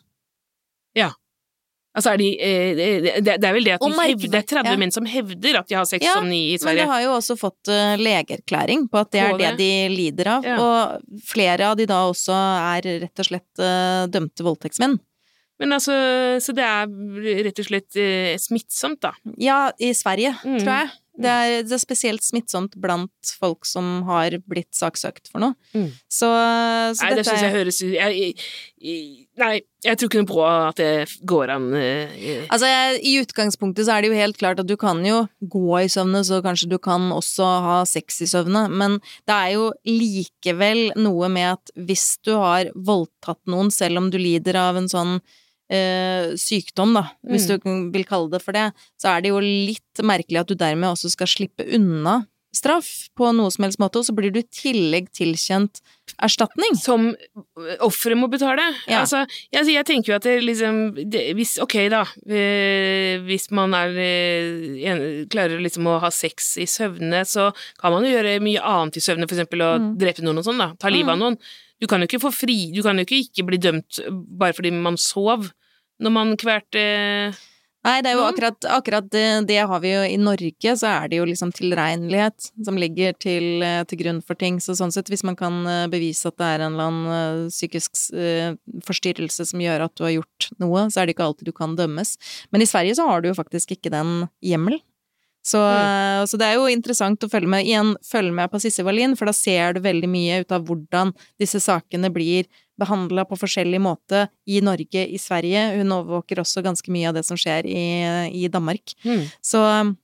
Altså 1.96 2.12
er 2.12 2.20
de, 2.20 2.26
eh, 2.44 2.76
det, 3.24 3.38
det 3.40 3.48
er 3.48 3.54
vel 3.56 3.64
det 3.64 3.72
at 3.78 3.80
de 3.80 3.88
hevder, 3.96 4.28
det 4.34 4.40
er 4.42 4.48
30 4.50 4.68
ja. 4.68 4.76
menn 4.82 4.92
som 4.92 5.06
hevder 5.08 5.58
at 5.62 5.70
de 5.70 5.76
har 5.78 5.86
sex 5.88 6.04
Ja, 6.04 6.18
som 6.18 6.28
ni 6.28 6.42
i 6.52 6.58
Sverige. 6.60 6.82
Men 6.82 6.84
de 6.84 6.92
har 6.92 7.04
jo 7.06 7.14
også 7.16 7.36
fått 7.40 7.70
eh, 7.72 7.94
legeerklæring 7.96 8.84
på 8.92 9.00
at 9.00 9.14
det 9.14 9.22
er 9.24 9.38
det, 9.40 9.46
det. 9.56 9.56
de 9.62 9.94
lider 9.94 10.28
av. 10.34 10.44
Ja. 10.44 10.56
Og 10.60 11.22
flere 11.24 11.70
av 11.70 11.78
de 11.80 11.86
da 11.88 12.02
også 12.10 12.36
er 12.36 12.90
rett 13.06 13.22
og 13.24 13.28
slett 13.30 13.64
eh, 13.64 14.02
dømte 14.12 14.44
voldtektsmenn. 14.44 14.98
Men 15.56 15.72
altså, 15.72 15.94
så 16.44 16.52
det 16.52 16.66
er 16.68 16.92
rett 17.48 17.64
og 17.64 17.68
slett 17.70 17.96
eh, 17.96 18.34
smittsomt, 18.44 19.00
da. 19.00 19.14
Ja, 19.40 19.70
i 19.80 19.94
Sverige, 19.96 20.34
Mm. 20.44 20.58
tror 20.60 20.72
jeg. 20.74 20.90
Det 21.16 21.30
er, 21.32 21.62
det 21.64 21.72
er 21.72 21.80
spesielt 21.80 22.24
smittsomt 22.24 22.76
blant 22.80 23.30
folk 23.40 23.66
som 23.68 24.02
har 24.08 24.36
blitt 24.48 24.72
saksøkt 24.76 25.30
for 25.32 25.42
noe. 25.42 25.56
Mm. 25.72 25.88
Så, 26.12 26.28
så 26.28 27.06
Nei, 27.06 27.12
det 27.12 27.22
dette 27.22 27.30
syns 27.30 27.44
jeg 27.46 27.54
høres 27.54 27.80
jeg, 27.84 28.34
jeg, 28.76 29.06
Nei, 29.40 29.52
jeg 29.86 29.98
tror 29.98 30.10
ikke 30.10 30.22
noe 30.22 30.30
på 30.30 30.42
at 30.46 30.80
det 30.80 30.90
går 31.28 31.52
an 31.54 31.70
jeg. 31.76 32.42
Altså, 32.52 32.68
jeg, 32.70 33.00
I 33.00 33.14
utgangspunktet 33.22 33.88
så 33.88 33.96
er 33.96 34.04
det 34.04 34.12
jo 34.12 34.20
helt 34.20 34.40
klart 34.40 34.60
at 34.62 34.68
du 34.68 34.76
kan 34.80 35.00
jo 35.06 35.22
gå 35.40 35.80
i 35.80 35.88
søvne, 35.92 36.22
så 36.26 36.42
kanskje 36.44 36.70
du 36.74 36.78
kan 36.82 37.08
også 37.14 37.48
ha 37.66 37.80
sex 37.88 38.20
i 38.24 38.30
søvne, 38.30 38.66
men 38.68 39.00
det 39.28 39.38
er 39.38 39.56
jo 39.56 39.70
likevel 39.88 40.90
noe 41.00 41.32
med 41.32 41.56
at 41.56 41.74
hvis 41.88 42.08
du 42.26 42.34
har 42.36 42.70
voldtatt 42.76 43.42
noen, 43.50 43.72
selv 43.74 44.02
om 44.02 44.12
du 44.12 44.20
lider 44.20 44.58
av 44.60 44.78
en 44.80 44.90
sånn 44.90 45.18
eh, 45.70 46.34
sykdom, 46.38 46.94
da, 46.94 47.04
hvis 47.26 47.48
Mm. 47.50 47.58
du 47.90 47.90
vil 47.98 48.04
kalle 48.04 48.30
det 48.30 48.42
for 48.42 48.52
det, 48.52 48.72
så 49.00 49.16
er 49.16 49.20
det 49.22 49.28
jo 49.34 49.40
litt 49.40 50.02
merkelig 50.02 50.40
at 50.40 50.46
du 50.48 50.54
dermed 50.54 50.90
også 50.94 51.10
skal 51.10 51.26
slippe 51.26 51.66
unna 51.74 52.26
straff 52.56 53.10
på 53.14 53.34
noe 53.36 53.50
som 53.52 53.64
helst 53.66 53.76
måte, 53.78 53.98
og 54.00 54.04
så 54.06 54.14
blir 54.16 54.32
du 54.32 54.38
i 54.40 54.42
tillegg 54.48 55.10
tilkjent 55.12 55.82
erstatning. 56.24 56.72
Som 56.80 57.10
offeret 57.84 58.16
må 58.16 58.30
betale. 58.32 58.64
Ja. 58.88 59.02
Altså, 59.02 59.26
jeg, 59.52 59.66
jeg 59.74 59.84
tenker 59.84 60.12
jo 60.12 60.16
at 60.16 60.22
det 60.24 60.38
liksom 60.42 60.94
det, 61.10 61.34
hvis, 61.36 61.58
Ok, 61.60 61.74
da. 61.92 62.00
eh, 62.24 63.18
hvis 63.26 63.50
man 63.52 63.74
er 63.76 63.92
eh, 64.00 65.26
klarer 65.28 65.60
liksom 65.60 65.84
å 65.90 65.98
ha 66.00 66.08
sex 66.14 66.56
i 66.62 66.64
søvne, 66.70 67.26
så 67.28 67.50
kan 67.80 67.92
man 67.92 68.04
jo 68.08 68.14
gjøre 68.16 68.38
mye 68.40 68.62
annet 68.64 68.96
i 68.96 69.04
søvne, 69.04 69.28
for 69.28 69.36
eksempel 69.36 69.60
å 69.66 69.70
Mm. 69.76 69.98
drepe 70.00 70.22
noen 70.24 70.38
og 70.40 70.44
sånn, 70.48 70.58
da. 70.58 70.72
Ta 70.80 70.88
livet 70.88 71.12
av 71.12 71.18
noen. 71.18 71.36
Du 71.80 71.88
kan 71.90 72.00
jo 72.00 72.08
ikke 72.08 72.22
få 72.22 72.32
fri 72.34 72.56
Du 72.74 72.82
kan 72.84 72.96
jo 72.96 73.04
ikke 73.06 73.20
ikke 73.24 73.46
bli 73.50 73.60
dømt 73.60 74.00
bare 74.10 74.56
fordi 74.56 74.72
man 74.72 74.98
sov 75.00 75.50
når 76.02 76.12
man 76.12 76.34
kvalte 76.40 76.82
Nei, 77.86 78.00
det 78.02 78.10
er 78.10 78.16
jo 78.18 78.24
akkurat, 78.26 78.66
akkurat 78.74 79.06
det, 79.14 79.26
det 79.46 79.60
har 79.70 79.82
vi 79.82 79.92
jo 79.92 80.00
i 80.02 80.16
Norge, 80.18 80.72
så 80.74 80.88
er 80.90 81.10
det 81.10 81.20
jo 81.20 81.26
liksom 81.28 81.52
tilregnelighet 81.54 82.48
som 82.66 82.80
ligger 82.82 83.14
til, 83.22 83.62
eh, 83.62 83.84
til 83.86 84.00
grunn 84.00 84.18
for 84.26 84.34
ting. 84.40 84.58
Så 84.58 84.74
sånn 84.74 84.90
sett, 84.90 85.06
hvis 85.12 85.22
man 85.22 85.38
kan 85.38 85.60
eh, 85.70 85.84
bevise 85.92 86.32
at 86.32 86.34
det 86.40 86.48
er 86.48 86.64
en 86.64 86.74
eller 86.74 86.90
annen 86.90 87.12
eh, 87.14 87.52
psykisk 87.52 88.00
eh, 88.18 88.58
forstyrrelse 88.88 89.46
som 89.52 89.62
gjør 89.62 89.86
at 89.86 89.94
du 89.94 90.02
har 90.02 90.16
gjort 90.16 90.48
noe, 90.58 90.88
så 90.90 90.98
er 90.98 91.06
det 91.06 91.14
ikke 91.14 91.28
alltid 91.28 91.52
du 91.52 91.54
kan 91.54 91.78
dømmes. 91.78 92.16
Men 92.50 92.64
i 92.64 92.66
Sverige 92.66 92.98
så 92.98 93.06
har 93.06 93.22
du 93.22 93.30
jo 93.30 93.38
faktisk 93.38 93.76
ikke 93.76 93.94
den 93.94 94.26
hjemmelen. 94.42 94.82
Så, 95.46 95.60
mm. 95.62 96.26
så 96.26 96.38
det 96.40 96.46
er 96.48 96.56
jo 96.58 96.70
interessant 96.72 97.22
å 97.22 97.30
følge 97.30 97.50
med. 97.52 97.66
Igjen, 97.68 97.92
følg 98.02 98.34
med 98.34 98.50
på 98.50 98.58
Sissel 98.62 98.88
Wallin, 98.88 99.14
for 99.18 99.30
da 99.30 99.34
ser 99.36 99.76
du 99.76 99.84
veldig 99.84 100.08
mye 100.10 100.40
ut 100.42 100.54
av 100.54 100.64
hvordan 100.66 101.12
disse 101.38 101.60
sakene 101.62 102.10
blir 102.10 102.48
behandla 102.80 103.24
på 103.28 103.38
forskjellig 103.40 103.78
måte 103.80 104.26
i 104.50 104.58
Norge, 104.64 105.06
i 105.06 105.20
Sverige. 105.20 105.68
Hun 105.78 105.94
overvåker 105.94 106.42
også 106.42 106.64
ganske 106.66 106.90
mye 106.92 107.12
av 107.12 107.16
det 107.16 107.24
som 107.28 107.38
skjer 107.40 107.68
i, 107.70 107.84
i 108.42 108.50
Danmark. 108.52 108.92
Så 109.44 109.62
um, 109.62 109.94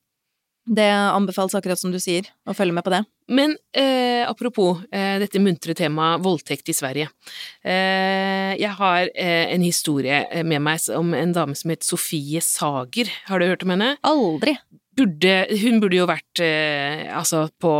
det 0.65 0.87
anbefales 0.87 1.55
akkurat 1.55 1.79
som 1.79 1.91
du 1.91 1.99
sier, 1.99 2.27
å 2.47 2.55
følge 2.55 2.75
med 2.75 2.85
på 2.85 2.93
det. 2.93 3.03
Men 3.33 3.55
eh, 3.75 4.23
apropos 4.27 4.79
eh, 4.91 5.17
dette 5.21 5.41
muntre 5.43 5.75
temaet 5.75 6.23
voldtekt 6.23 6.71
i 6.71 6.75
Sverige. 6.75 7.09
Eh, 7.63 8.55
jeg 8.59 8.71
har 8.79 9.11
eh, 9.11 9.51
en 9.51 9.63
historie 9.63 10.23
med 10.43 10.63
meg 10.63 10.87
om 10.95 11.13
en 11.17 11.35
dame 11.35 11.55
som 11.59 11.71
het 11.73 11.83
Sofie 11.87 12.43
Sager. 12.43 13.11
Har 13.27 13.43
du 13.43 13.47
hørt 13.51 13.67
om 13.67 13.75
henne? 13.75 13.93
Aldri! 14.07 14.55
Burde 14.97 15.33
Hun 15.61 15.79
burde 15.81 15.97
jo 15.97 16.05
vært 16.09 16.41
eh, 16.43 17.07
altså 17.17 17.47
på 17.61 17.71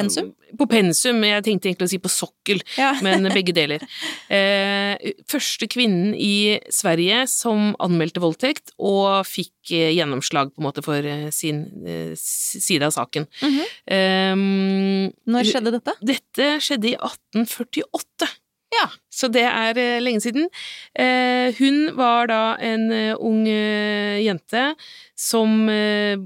Pensum? 0.00 0.32
På 0.56 0.64
pensum. 0.70 1.18
Jeg 1.26 1.42
tenkte 1.44 1.68
egentlig 1.68 1.88
å 1.88 1.90
si 1.90 1.98
på 2.00 2.08
sokkel, 2.08 2.60
Ja. 2.78 2.92
men 3.04 3.26
begge 3.36 3.52
deler. 3.52 3.82
Eh, 4.32 5.12
første 5.28 5.66
kvinnen 5.68 6.14
i 6.16 6.56
Sverige 6.72 7.24
som 7.28 7.74
anmeldte 7.82 8.22
voldtekt 8.22 8.72
og 8.78 9.26
fikk 9.28 9.74
eh, 9.74 9.90
gjennomslag 9.98 10.54
på 10.54 10.62
en 10.62 10.68
måte 10.68 10.84
for 10.86 11.04
eh, 11.04 11.28
sin 11.34 11.64
eh, 11.84 12.14
side 12.16 12.86
av 12.88 12.94
saken. 12.96 13.26
Mhm. 13.42 13.60
Eh, 13.98 15.12
Når 15.34 15.50
skjedde 15.50 15.74
dette? 15.76 15.96
dette 16.14 16.48
skjedde 16.64 16.94
i 16.94 16.96
1848. 16.96 18.30
Ja. 18.76 18.86
Så 19.12 19.30
det 19.32 19.44
er 19.48 19.78
eh, 19.80 19.98
lenge 20.02 20.20
siden. 20.24 20.48
Eh, 20.98 21.56
hun 21.56 21.92
var 21.96 22.28
da 22.30 22.40
en 22.60 22.88
eh, 22.92 23.16
ung 23.16 23.44
jente 23.46 24.68
som 25.16 25.66
blei 25.66 26.16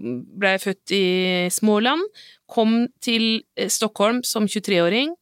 ble 0.40 0.54
født 0.58 0.94
i 0.96 1.04
Småland, 1.52 2.02
kom 2.50 2.88
til 3.02 3.44
Stockholm 3.70 4.24
som 4.26 4.48
23-åring 4.50 5.12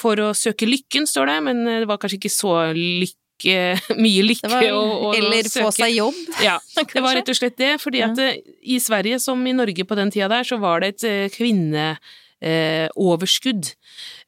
for 0.00 0.20
å 0.20 0.32
søke 0.36 0.68
lykken, 0.68 1.06
står 1.08 1.30
det, 1.30 1.36
men 1.46 1.62
det 1.64 1.86
var 1.88 2.00
kanskje 2.02 2.18
ikke 2.18 2.32
så 2.34 2.52
lykke, 2.76 3.56
mye 4.04 4.26
lykke 4.26 4.50
var, 4.52 4.68
og, 4.74 4.92
og 5.08 5.16
eller 5.16 5.48
å 5.48 5.54
få 5.54 5.72
seg 5.78 5.96
jobb, 5.96 6.20
Ja, 6.44 6.58
det 6.76 7.04
var 7.04 7.16
rett 7.16 7.32
og 7.32 7.38
slett 7.38 7.56
det, 7.62 7.72
fordi 7.80 8.04
at 8.04 8.20
i 8.20 8.76
Sverige 8.82 9.22
som 9.22 9.40
i 9.48 9.56
Norge 9.56 9.88
på 9.88 9.96
den 9.96 10.12
tida 10.12 10.28
der, 10.34 10.44
så 10.44 10.60
var 10.60 10.84
det 10.84 10.98
et 10.98 11.32
kvinneoverskudd. 11.38 12.22
Eh, 12.46 12.86
overskudd. 13.00 13.72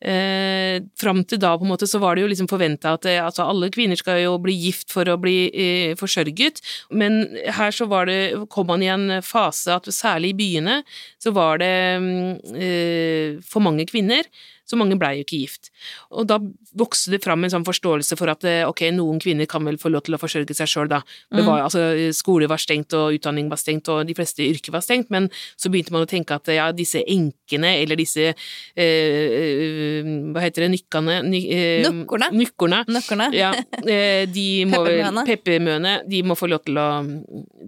eh, 0.01 0.79
fram 0.99 1.25
til 1.27 1.41
da, 1.43 1.53
på 1.59 1.67
en 1.67 1.73
måte, 1.73 1.87
så 1.91 1.99
var 2.03 2.15
det 2.15 2.23
jo 2.23 2.29
liksom 2.31 2.49
forventa 2.51 2.95
at 2.97 3.07
eh, 3.07 3.19
altså, 3.23 3.45
alle 3.51 3.69
kvinner 3.75 3.99
skal 3.99 4.21
jo 4.23 4.37
bli 4.43 4.55
gift 4.55 4.93
for 4.95 5.09
å 5.11 5.19
bli 5.21 5.51
eh, 5.51 5.95
forsørget, 5.99 6.63
men 6.91 7.21
her 7.59 7.75
så 7.75 7.89
var 7.91 8.07
det, 8.07 8.47
kom 8.51 8.71
man 8.71 8.83
i 8.83 8.91
en 8.93 9.19
fase 9.27 9.75
at 9.75 9.91
særlig 9.93 10.33
i 10.33 10.39
byene 10.39 10.79
så 11.21 11.35
var 11.37 11.59
det 11.63 11.75
mm, 11.99 12.55
eh, 12.55 13.43
for 13.45 13.65
mange 13.65 13.87
kvinner, 13.91 14.27
så 14.69 14.79
mange 14.79 14.99
blei 15.01 15.17
jo 15.19 15.27
ikke 15.27 15.41
gift. 15.43 15.71
Og 16.13 16.29
da 16.29 16.39
vokste 16.79 17.15
det 17.15 17.23
fram 17.25 17.45
en 17.45 17.53
sånn 17.53 17.67
forståelse 17.67 18.19
for 18.21 18.33
at 18.33 18.45
eh, 18.49 18.63
ok, 18.69 18.85
noen 18.97 19.21
kvinner 19.23 19.49
kan 19.51 19.65
vel 19.67 19.81
få 19.81 19.93
lov 19.93 20.05
til 20.07 20.17
å 20.17 20.21
forsørge 20.21 20.57
seg 20.57 20.71
sjøl, 20.71 20.91
da. 20.93 21.01
Det 21.35 21.45
var, 21.47 21.65
altså, 21.67 21.85
skole 22.17 22.49
var 22.51 22.61
stengt, 22.61 22.95
og 22.97 23.17
utdanning 23.17 23.49
var 23.51 23.61
stengt, 23.61 23.89
og 23.93 24.05
de 24.09 24.17
fleste 24.17 24.45
yrker 24.45 24.75
var 24.75 24.85
stengt, 24.85 25.11
men 25.15 25.31
så 25.57 25.73
begynte 25.73 25.95
man 25.95 26.05
å 26.05 26.11
tenke 26.11 26.37
at 26.37 26.51
ja, 26.53 26.69
disse 26.77 27.03
enkene, 27.05 27.75
eller 27.83 27.99
disse 27.99 28.31
eh, 28.31 28.85
eh, 28.85 30.13
Hva 30.33 30.45
heter 30.45 30.67
det, 30.67 30.71
nykkene 30.77 31.19
ny, 31.29 31.41
eh, 31.53 31.83
Nukkorne. 31.89 33.31
Ja, 33.37 33.53
eh, 33.83 34.25
de 34.31 34.49
må 34.69 34.83
vel. 34.87 35.23
Peppermøene, 35.29 35.99
de 36.09 36.23
må 36.27 36.37
få 36.39 36.51
lov 36.51 36.65
til 36.67 36.79
å 36.81 36.89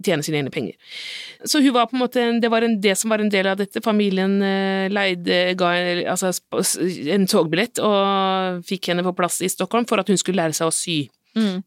tjene 0.03 0.23
sine 0.25 0.39
egne 0.41 0.51
penger. 0.53 0.75
Så 1.45 1.61
hun 1.63 1.73
var 1.75 1.87
på 1.89 1.97
en 1.97 2.03
måte 2.03 2.21
en- 2.21 2.39
det 2.41 2.49
var 2.51 2.61
en, 2.67 2.79
det 2.81 2.97
som 2.97 3.09
var 3.13 3.19
en 3.23 3.29
del 3.29 3.47
av 3.47 3.57
dette. 3.57 3.81
Familien 3.85 4.41
eh, 4.41 4.89
leide, 4.89 5.55
ga 5.59 5.71
altså, 6.11 6.33
en 7.15 7.27
togbillett 7.27 7.79
og 7.79 8.63
fikk 8.67 8.91
henne 8.91 9.03
på 9.03 9.15
plass 9.15 9.41
i 9.41 9.49
Stockholm 9.49 9.85
for 9.89 9.99
at 9.99 10.07
hun 10.11 10.17
skulle 10.17 10.41
lære 10.43 10.53
seg 10.57 10.67
å 10.67 10.75
sy. 10.75 10.97
Mm. 11.37 11.63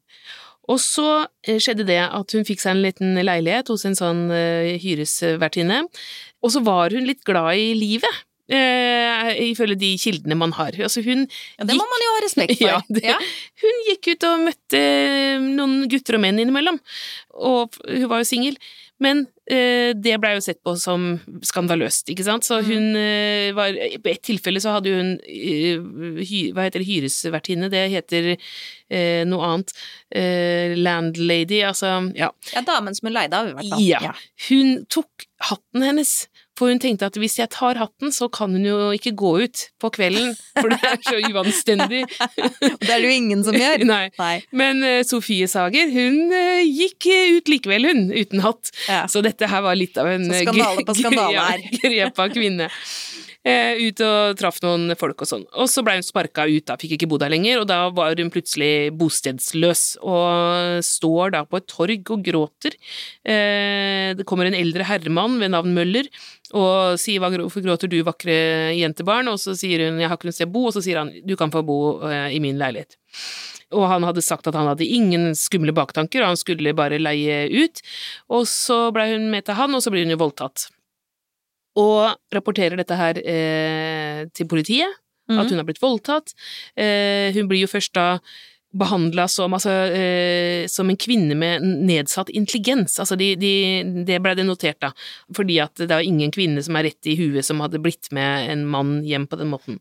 Og 0.68 0.78
så 0.80 1.26
eh, 1.46 1.58
skjedde 1.60 1.84
det 1.88 2.00
at 2.04 2.32
hun 2.32 2.44
fikk 2.48 2.60
seg 2.62 2.72
en 2.76 2.84
liten 2.84 3.18
leilighet 3.20 3.68
hos 3.68 3.84
en 3.84 3.96
sånn 3.98 4.22
eh, 4.32 4.78
hyresvertinne, 4.80 5.82
og 6.44 6.50
så 6.54 6.62
var 6.64 6.94
hun 6.96 7.04
litt 7.08 7.24
glad 7.24 7.56
i 7.60 7.74
livet. 7.76 8.22
Eh, 8.52 9.30
ifølge 9.50 9.78
de 9.80 9.92
kildene 9.96 10.36
man 10.36 10.52
har. 10.52 10.76
Altså 10.84 11.00
hun 11.04 11.24
Ja, 11.58 11.64
det 11.64 11.76
må 11.78 11.84
man 11.88 12.02
jo 12.04 12.14
ha 12.16 12.22
respekt 12.26 12.58
for. 12.60 12.66
Ja, 12.74 12.80
det- 12.92 13.18
hun 13.64 13.78
gikk 13.88 14.10
ut 14.14 14.24
og 14.28 14.42
møtte 14.50 14.80
noen 15.40 15.84
gutter 15.88 16.18
og 16.18 16.24
menn 16.26 16.38
innimellom, 16.42 16.76
og 17.40 17.72
hun 17.88 18.08
var 18.10 18.20
jo 18.20 18.28
singel. 18.28 18.58
Men 19.02 19.24
eh, 19.50 19.90
det 19.98 20.14
blei 20.22 20.34
jo 20.36 20.42
sett 20.44 20.60
på 20.62 20.76
som 20.78 21.16
skandaløst, 21.42 22.06
ikke 22.12 22.22
sant, 22.24 22.44
så 22.46 22.60
hun 22.62 22.94
eh, 22.96 23.48
var 23.56 23.74
På 24.04 24.08
ett 24.12 24.22
tilfelle 24.22 24.60
så 24.62 24.76
hadde 24.76 24.92
hun 24.94 25.08
eh, 25.26 25.80
hy, 26.22 26.44
Hva 26.54 26.68
heter 26.68 26.78
det, 26.84 26.86
hyresvertinne? 26.92 27.68
Det 27.72 27.82
heter 27.90 28.28
eh, 28.36 29.24
noe 29.26 29.48
annet. 29.48 29.74
Eh, 30.14 30.76
landlady, 30.78 31.62
altså 31.66 31.90
Ja. 32.14 32.30
Ja, 32.54 32.62
damen 32.62 32.94
som 32.94 33.08
hun 33.10 33.16
leide 33.18 33.34
av, 33.40 33.50
i 33.50 33.56
hvert 33.56 33.72
fall. 33.74 33.82
Ja. 33.88 34.14
Hun 34.46 34.84
tok 34.86 35.26
hatten 35.50 35.82
hennes, 35.90 36.14
for 36.58 36.70
hun 36.70 36.78
tenkte 36.82 37.08
at 37.10 37.16
hvis 37.18 37.38
jeg 37.40 37.50
tar 37.50 37.78
hatten, 37.80 38.12
så 38.14 38.28
kan 38.32 38.52
hun 38.54 38.64
jo 38.66 38.90
ikke 38.94 39.14
gå 39.18 39.32
ut 39.42 39.64
på 39.82 39.90
kvelden, 39.96 40.34
for 40.54 40.70
det 40.70 40.78
er 40.86 41.00
så 41.02 41.18
uanstendig. 41.18 42.04
Det 42.84 42.90
er 42.90 43.00
det 43.00 43.08
jo 43.08 43.14
ingen 43.14 43.42
som 43.46 43.56
gjør. 43.56 43.84
Nei. 43.90 44.06
Nei. 44.20 44.36
Men 44.54 44.82
uh, 44.84 45.00
Sofie 45.06 45.48
Sager, 45.50 45.90
hun 45.90 46.30
uh, 46.30 46.62
gikk 46.62 47.08
ut 47.38 47.50
likevel, 47.50 47.88
hun, 47.90 48.06
uten 48.14 48.44
hatt. 48.44 48.70
Ja. 48.86 49.04
Så 49.10 49.24
dette 49.24 49.48
her 49.50 49.64
var 49.66 49.78
litt 49.78 49.98
av 50.00 50.08
en 50.12 50.28
Så 50.30 50.38
eh, 50.38 50.46
skandale 50.46 50.86
på 50.86 50.96
skandale 50.98 51.46
her. 51.50 51.66
grepa 51.82 52.28
kvinne. 52.32 52.70
Eh, 53.44 53.76
ut 53.90 54.00
og 54.00 54.38
traff 54.40 54.56
noen 54.64 54.94
folk 54.96 55.20
og 55.20 55.28
sånn. 55.28 55.42
Og 55.60 55.68
så 55.68 55.82
blei 55.84 55.98
hun 55.98 56.06
sparka 56.06 56.46
ut, 56.48 56.64
da, 56.64 56.78
fikk 56.80 56.94
ikke 56.96 57.08
bo 57.10 57.18
der 57.20 57.32
lenger, 57.32 57.60
og 57.60 57.66
da 57.68 57.80
var 57.92 58.16
hun 58.16 58.32
plutselig 58.32 58.88
bostedsløs, 58.96 59.82
og 60.00 60.80
står 60.86 61.34
da 61.34 61.42
på 61.44 61.60
et 61.60 61.68
torg 61.68 62.12
og 62.14 62.24
gråter. 62.24 62.78
Eh, 63.20 64.14
det 64.16 64.24
kommer 64.24 64.48
en 64.48 64.56
eldre 64.56 64.86
herremann 64.88 65.36
ved 65.42 65.52
navn 65.52 65.76
Møller 65.76 66.08
og 66.54 67.00
sier 67.00 67.20
'hvorfor 67.20 67.64
gråter 67.64 67.88
du, 67.88 68.02
vakre 68.02 68.72
jentebarn', 68.78 69.28
og 69.28 69.38
så 69.38 69.56
sier 69.56 69.90
hun 69.90 69.98
'jeg 69.98 70.08
har 70.08 70.16
ikke 70.16 70.28
noe 70.30 70.38
sted 70.38 70.48
å 70.48 70.52
bo', 70.52 70.66
og 70.68 70.72
så 70.72 70.82
sier 70.82 70.98
han 70.98 71.12
'du 71.12 71.36
kan 71.36 71.50
få 71.50 71.64
bo 71.64 72.00
eh, 72.08 72.32
i 72.32 72.38
min 72.38 72.56
leilighet'. 72.56 72.96
Og 73.72 73.88
han 73.88 74.04
hadde 74.04 74.22
sagt 74.22 74.46
at 74.46 74.54
han 74.54 74.68
hadde 74.68 74.86
ingen 74.86 75.34
skumle 75.34 75.72
baktanker, 75.72 76.22
og 76.22 76.32
han 76.32 76.36
skulle 76.36 76.74
bare 76.74 76.98
leie 76.98 77.48
ut. 77.50 77.82
Og 78.30 78.46
så 78.46 78.92
blei 78.92 79.12
hun 79.12 79.30
med 79.30 79.44
til 79.44 79.54
han, 79.54 79.74
og 79.74 79.82
så 79.82 79.90
blir 79.90 80.04
hun 80.04 80.14
jo 80.14 80.22
voldtatt. 80.24 80.68
Og 81.80 82.14
rapporterer 82.34 82.78
dette 82.78 82.98
her 82.98 83.18
eh, 83.20 84.24
til 84.34 84.48
politiet, 84.50 84.90
mm. 85.30 85.38
at 85.38 85.50
hun 85.50 85.60
har 85.60 85.68
blitt 85.68 85.82
voldtatt. 85.82 86.34
Eh, 86.78 87.34
hun 87.34 87.48
blir 87.50 87.64
jo 87.64 87.70
først 87.70 87.94
da 87.98 88.20
behandla 88.74 89.26
som, 89.30 89.54
altså, 89.54 89.72
eh, 89.94 90.66
som 90.70 90.88
en 90.90 90.98
kvinne 90.98 91.36
med 91.38 91.62
nedsatt 91.62 92.30
intelligens. 92.34 92.96
Altså 93.02 93.16
de, 93.18 93.30
de, 93.38 93.52
det 94.06 94.18
ble 94.22 94.34
det 94.34 94.46
notert, 94.46 94.80
da. 94.82 94.90
Fordi 95.36 95.60
at 95.62 95.78
det 95.78 95.92
var 95.92 96.06
ingen 96.06 96.32
kvinne 96.34 96.62
som 96.64 96.76
er 96.78 96.88
rett 96.88 97.10
i 97.10 97.16
huet 97.18 97.46
som 97.46 97.62
hadde 97.62 97.80
blitt 97.82 98.10
med 98.14 98.50
en 98.50 98.66
mann 98.70 98.96
hjem 99.06 99.28
på 99.30 99.38
den 99.40 99.52
måten. 99.52 99.78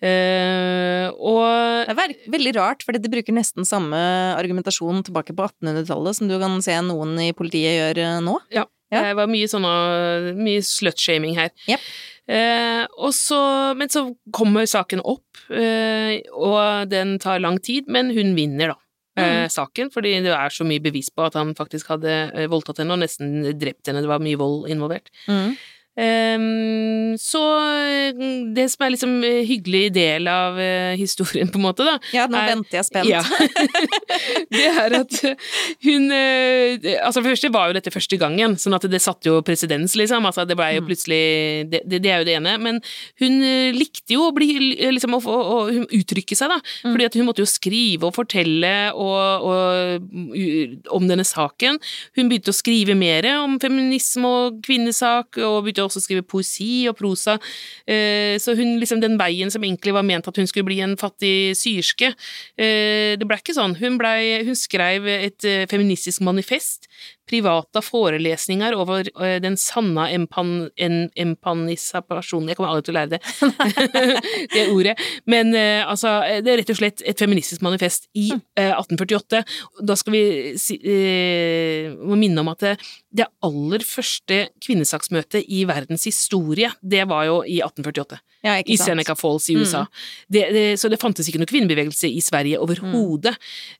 Eh, 0.00 1.08
og 1.12 1.42
Det 1.42 1.92
er 1.92 2.30
veldig 2.32 2.54
rart, 2.56 2.86
fordi 2.86 3.02
de 3.02 3.12
bruker 3.12 3.36
nesten 3.36 3.68
samme 3.68 3.98
argumentasjon 4.38 5.04
tilbake 5.06 5.36
på 5.36 5.48
1800-tallet 5.50 6.18
som 6.18 6.30
du 6.30 6.38
kan 6.40 6.60
se 6.64 6.78
noen 6.84 7.18
i 7.20 7.32
politiet 7.36 7.76
gjør 7.76 8.04
eh, 8.06 8.22
nå. 8.24 8.38
Ja. 8.54 8.66
Ja. 8.92 9.02
Det 9.08 9.16
var 9.16 9.30
mye 9.32 9.48
sånn 9.48 9.64
uh, 9.66 10.30
mye 10.36 10.62
slutshaming 10.68 11.38
her. 11.38 11.48
Yep. 11.66 11.80
Eh, 12.32 12.84
så, 13.16 13.38
men 13.74 13.90
så 13.90 14.04
kommer 14.30 14.68
saken 14.70 15.00
opp, 15.02 15.40
eh, 15.50 16.20
og 16.36 16.86
den 16.92 17.16
tar 17.22 17.40
lang 17.42 17.58
tid, 17.58 17.88
men 17.90 18.12
hun 18.14 18.36
vinner, 18.38 18.74
da. 18.76 18.78
Eh, 19.18 19.42
Mm. 19.42 19.48
saken, 19.52 19.90
fordi 19.92 20.12
det 20.24 20.30
er 20.32 20.48
så 20.54 20.64
mye 20.64 20.80
bevis 20.80 21.10
på 21.12 21.26
at 21.26 21.34
han 21.36 21.50
faktisk 21.54 21.90
hadde 21.92 22.12
eh, 22.32 22.46
voldtatt 22.48 22.78
henne 22.80 22.94
og 22.94 23.02
nesten 23.02 23.42
drept 23.60 23.90
henne, 23.90 24.00
det 24.00 24.08
var 24.08 24.22
mye 24.24 24.38
vold 24.40 24.70
involvert. 24.72 25.10
Ehm, 26.00 27.12
så 27.20 27.40
eh, 27.68 28.22
det 28.56 28.64
som 28.72 28.84
er 28.86 28.92
liksom 28.94 29.10
eh, 29.28 29.42
hyggelig 29.44 29.90
del 29.92 30.28
av 30.30 30.56
eh, 30.60 30.94
historien, 30.96 31.50
på 31.52 31.60
en 31.60 31.66
måte, 31.66 31.84
da, 31.84 31.98
Ja, 32.14 32.24
nå 32.30 32.38
Er- 32.40 32.48
venter 32.54 32.78
jeg 32.78 32.86
spent. 32.88 33.08
ja. 33.10 33.20
det 34.56 34.64
er 34.70 34.96
at 35.00 35.18
hun 35.84 36.06
eh, 36.14 36.96
Altså, 37.02 37.20
for 37.20 37.28
det 37.28 37.34
første 37.36 37.52
var 37.52 37.68
jo 37.70 37.76
dette 37.76 37.92
første 37.92 38.18
gangen, 38.20 38.56
sånn 38.60 38.76
at 38.76 38.86
det 38.90 39.02
satte 39.04 39.28
jo 39.28 39.42
presedens, 39.44 39.94
liksom. 39.98 40.24
Altså, 40.28 40.46
det 40.48 40.56
blei 40.58 40.74
jo 40.76 40.82
Mm. 40.82 40.88
plutselig 40.88 41.20
det, 41.70 41.82
det, 41.86 41.98
det 42.02 42.10
er 42.10 42.22
jo 42.22 42.26
det 42.26 42.34
ene. 42.40 42.54
Men 42.58 42.78
hun 43.20 43.34
likte 43.76 44.16
jo 44.16 44.24
å 44.30 44.32
bli 44.34 44.48
liksom 44.96 45.14
å, 45.14 45.20
å, 45.22 45.36
å 45.68 45.86
uttrykke 45.94 46.34
seg, 46.38 46.50
da. 46.50 46.56
Mm. 46.82 46.88
Fordi 46.94 47.06
at 47.06 47.18
hun 47.20 47.26
måtte 47.28 47.44
jo 47.44 47.50
skrive 47.50 48.08
og 48.08 48.16
fortelle 48.16 48.72
og, 48.96 49.46
og, 49.46 50.08
om 50.96 51.06
denne 51.10 51.24
saken. 51.28 51.78
Hun 52.18 52.30
begynte 52.32 52.50
å 52.50 52.56
skrive 52.56 52.96
mer 52.98 53.28
om 53.36 53.58
feminisme 53.62 54.26
og 54.48 54.58
kvinnesak, 54.66 55.38
og 55.44 55.60
begynte 55.68 55.81
også 55.84 56.02
å 56.02 56.06
skrive 56.06 56.26
poesi 56.26 56.86
og 56.90 56.96
prosa. 56.98 57.38
Eh, 57.86 58.38
Så 58.42 58.56
hun 58.56 58.78
liksom 58.80 59.00
den 59.00 59.18
veien 59.20 59.50
som 59.50 59.62
egentlig 59.62 59.92
var 59.94 60.06
ment 60.06 60.28
at 60.28 60.36
hun 60.36 60.46
skulle 60.46 60.66
bli 60.68 60.80
en 60.80 60.96
fattig 60.96 61.54
syerske, 61.58 62.14
eh, 62.58 63.14
det 63.18 63.26
ble 63.28 63.38
ikke 63.38 63.56
sånn. 63.56 63.76
Hun, 63.78 63.98
ble, 63.98 64.44
hun 64.46 64.58
skrev 64.58 65.06
et 65.06 65.44
eh, 65.44 65.66
feministisk 65.70 66.22
manifest, 66.24 66.88
private 67.28 67.82
forelesninger 67.84 68.74
over 68.76 69.06
eh, 69.22 69.36
den 69.42 69.56
sanna 69.60 70.08
empan, 70.12 70.68
en, 70.76 70.96
empanisapasjonen 71.16 72.50
Jeg 72.50 72.58
kommer 72.58 72.72
aldri 72.72 72.88
til 72.88 72.94
å 72.94 72.98
lære 72.98 73.12
det, 73.14 73.20
det 74.54 74.64
ordet. 74.72 74.96
Men 75.30 75.54
eh, 75.56 75.82
altså, 75.88 76.16
det 76.42 76.52
er 76.52 76.60
rett 76.62 76.72
og 76.74 76.80
slett 76.80 77.04
et 77.06 77.22
feministisk 77.22 77.62
manifest 77.64 78.08
i 78.18 78.30
eh, 78.32 78.72
1848. 78.74 79.42
Da 79.88 79.96
skal 79.98 80.16
vi 80.16 80.24
si, 80.60 80.78
eh, 80.82 81.92
må 82.02 82.18
minne 82.20 82.42
om 82.44 82.50
at 82.52 82.64
det, 82.66 82.74
det 83.12 83.28
aller 83.44 83.84
første 83.86 84.44
kvinnesaksmøtet 84.64 85.46
i 85.52 85.64
verdens 85.68 86.06
historie, 86.08 86.72
det 86.82 87.06
var 87.10 87.26
jo 87.28 87.40
i 87.46 87.60
1848 87.62 88.20
Ja, 88.42 88.56
i. 88.58 88.76
Seneca 88.80 89.14
Falls 89.14 89.48
i 89.50 89.54
Mm. 89.54 89.60
USA. 89.62 89.82
Det, 90.32 90.46
det, 90.54 90.62
så 90.80 90.88
det 90.90 90.98
fantes 90.98 91.28
ikke 91.28 91.38
noen 91.38 91.50
kvinnebevegelse 91.50 92.08
i 92.08 92.22
Sverige 92.24 92.58
overhodet 92.58 93.34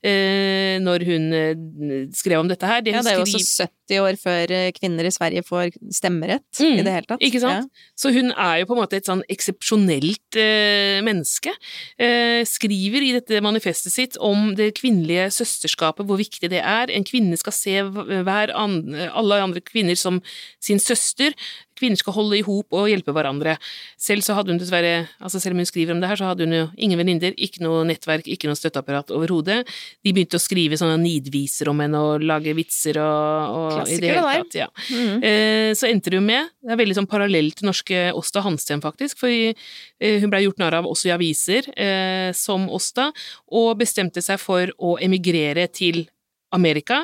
eh, 0.05 0.77
når 0.79 1.03
hun 1.09 1.25
eh, 1.35 2.05
skrev 2.15 2.39
om 2.43 2.47
dette 2.51 2.67
her. 2.69 2.83
Det 2.85 2.93
Ja, 2.93 3.01
det 3.03 3.11
er 3.11 3.19
jo 3.19 3.25
også 3.39 3.67
70 3.89 3.99
år 4.03 4.17
før 4.21 4.53
eh, 4.55 4.71
kvinner 4.75 5.07
i 5.07 5.11
Sverige 5.13 5.43
får 5.45 5.73
stemmerett 5.91 6.61
Mm, 6.63 6.77
i 6.79 6.83
det 6.85 6.93
hele 6.93 7.09
tatt. 7.09 7.23
Ikke 7.25 7.41
sant? 7.43 7.71
Så 7.99 8.11
hun 8.13 8.31
er 8.31 8.61
jo 8.61 8.67
på 8.69 8.75
en 8.77 8.81
måte 8.83 8.99
et 8.99 9.09
sånn 9.09 9.23
eksepsjonelt 9.31 10.37
eh, 10.39 11.01
menneske. 11.05 11.53
Eh, 11.97 12.41
skriver 12.47 13.03
i 13.03 13.11
dette 13.17 13.41
manifestet 13.43 13.93
sitt 13.93 14.17
om 14.21 14.53
det 14.57 14.73
kvinnelige 14.79 15.29
søsterskapet, 15.33 16.05
hvor 16.07 16.21
viktig 16.21 16.51
det 16.53 16.61
er. 16.61 16.93
En 16.93 17.07
kvinne 17.07 17.37
skal 17.39 17.55
se 17.55 17.75
hver 17.83 18.53
andre, 18.55 19.09
alle 19.11 19.41
andre 19.43 19.63
kvinner 19.65 19.99
som 19.99 20.21
sin 20.63 20.79
søster. 20.79 21.35
Kvinner 21.83 21.99
skal 21.99 22.15
holde 22.15 22.39
i 22.39 22.43
hop 22.45 22.75
og 22.75 22.87
hjelpe 22.87 23.13
hverandre. 23.15 23.57
Selv 23.99 24.23
så 24.23 24.37
hadde 24.37 24.53
hun 24.53 24.61
dessverre, 24.61 25.09
altså 25.19 25.41
selv 25.43 25.57
om 25.57 25.61
hun 25.63 25.67
skriver 25.67 25.95
om 25.95 25.99
det 25.99 26.09
her, 26.09 26.19
så 26.19 26.29
hadde 26.31 26.47
hun 26.47 26.55
jo 26.55 26.63
ingen 26.77 27.01
venninner, 27.01 27.35
ikke 27.35 27.63
noe 27.65 27.83
nettverk, 27.89 28.29
ikke 28.31 28.47
noe 28.47 28.59
støtteapparat 28.59 29.11
overhodet. 29.15 29.59
De 30.05 30.13
begynte 30.15 30.39
å 30.39 30.43
skrive 30.43 30.79
sånne 30.79 30.95
nidviser 31.03 31.67
om 31.71 31.83
henne 31.83 31.99
og 31.99 32.23
lage 32.23 32.55
vitser 32.55 33.01
og, 33.03 33.57
og 33.57 33.67
i 33.67 33.75
Klassiker, 33.75 34.05
det 34.05 34.13
hele 34.13 34.23
der. 34.23 34.45
tatt. 34.47 34.59
Ja. 34.63 34.69
Mm. 34.93 35.27
Eh, 35.27 35.69
så 35.77 35.89
endte 35.89 36.13
det 36.13 36.19
jo 36.21 36.25
med, 36.25 36.51
det 36.63 36.75
er 36.75 36.81
veldig 36.83 36.99
sånn 37.01 37.09
parallell 37.11 37.51
til 37.57 37.69
norske 37.69 38.03
Åsta 38.15 38.43
Hansten 38.45 38.83
faktisk, 38.83 39.19
for 39.21 39.31
eh, 39.33 40.19
hun 40.23 40.31
blei 40.31 40.45
gjort 40.45 40.61
narr 40.63 40.79
av 40.79 40.87
også 40.89 41.11
i 41.11 41.15
aviser 41.15 41.67
eh, 41.75 42.29
som 42.37 42.69
Åsta, 42.73 43.09
og 43.51 43.73
bestemte 43.81 44.23
seg 44.23 44.39
for 44.41 44.71
å 44.79 44.95
emigrere 45.03 45.67
til 45.73 46.05
Amerika 46.53 47.03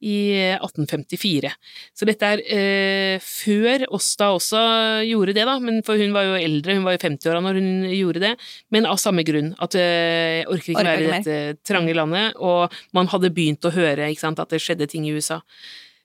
i 0.00 0.16
eh, 0.36 0.54
1854. 0.60 1.50
Så 1.96 2.08
dette 2.08 2.30
er 2.34 2.42
eh, 2.46 3.24
før 3.24 3.84
Åsta 3.96 4.30
også 4.36 4.62
gjorde 5.08 5.34
det, 5.36 5.44
da, 5.48 5.58
men 5.60 5.82
for 5.86 6.00
hun 6.00 6.14
var 6.16 6.24
jo 6.28 6.38
eldre, 6.40 6.76
hun 6.78 6.86
var 6.86 6.96
jo 6.96 7.02
50-åra 7.04 7.42
når 7.44 7.60
hun 7.60 7.68
gjorde 7.92 8.22
det, 8.24 8.32
men 8.72 8.88
av 8.88 9.00
samme 9.02 9.24
grunn, 9.28 9.52
at 9.60 9.76
eh, 9.76 10.40
jeg 10.40 10.48
orker 10.54 10.72
ikke 10.74 10.86
være 10.88 11.04
i 11.04 11.12
dette 11.14 11.38
trange 11.68 11.94
landet, 11.96 12.38
og 12.40 12.72
man 12.96 13.10
hadde 13.12 13.32
begynt 13.36 13.68
å 13.68 13.74
høre 13.76 14.08
sant, 14.20 14.40
at 14.40 14.50
det 14.52 14.62
skjedde 14.64 14.88
ting 14.90 15.06
i 15.08 15.12
USA. 15.16 15.40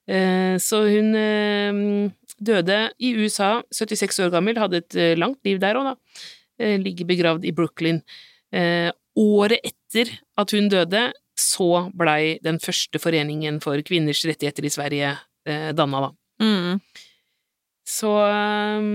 Eh, 0.07 0.55
Så 0.61 0.83
hun 0.91 1.15
eh, 1.17 2.11
døde 2.37 2.79
i 2.99 3.13
USA, 3.15 3.61
76 3.73 4.19
år 4.27 4.33
gammel, 4.35 4.59
hadde 4.59 4.83
et 4.83 4.95
eh, 4.99 5.15
langt 5.19 5.39
liv 5.47 5.59
der 5.63 5.79
òg, 5.79 5.93
da. 5.93 6.21
Eh, 6.59 6.75
Ligger 6.79 7.07
begravd 7.09 7.47
i 7.47 7.55
Brooklyn. 7.55 8.01
Eh, 8.55 8.91
Året 9.15 9.63
etter 9.63 10.09
at 10.35 10.51
hun 10.51 10.65
døde, 10.67 11.05
så 11.39 11.89
blei 11.95 12.37
den 12.43 12.59
første 12.63 12.99
foreningen 13.01 13.59
for 13.63 13.79
kvinners 13.85 14.23
rettigheter 14.27 14.65
i 14.65 14.71
Sverige 14.73 15.11
eh, 15.47 15.71
danna, 15.75 16.07
da. 16.07 16.11
Mm. 16.43 16.79
Så 17.85 18.11
eh, 18.27 18.87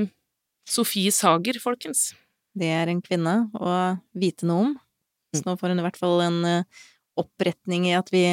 Sofie 0.70 1.12
Sager, 1.14 1.60
folkens. 1.62 2.10
Det 2.56 2.70
er 2.74 2.90
en 2.90 3.02
kvinne 3.04 3.34
å 3.54 3.74
vite 4.18 4.48
noe 4.48 4.64
om. 4.64 4.72
Mm. 4.74 5.36
Så 5.38 5.44
nå 5.46 5.56
får 5.60 5.74
hun 5.74 5.82
i 5.82 5.86
hvert 5.86 6.00
fall 6.00 6.24
en 6.24 6.40
eh, 6.48 6.80
oppretning 7.20 7.86
i 7.90 7.94
at 7.98 8.08
vi 8.12 8.24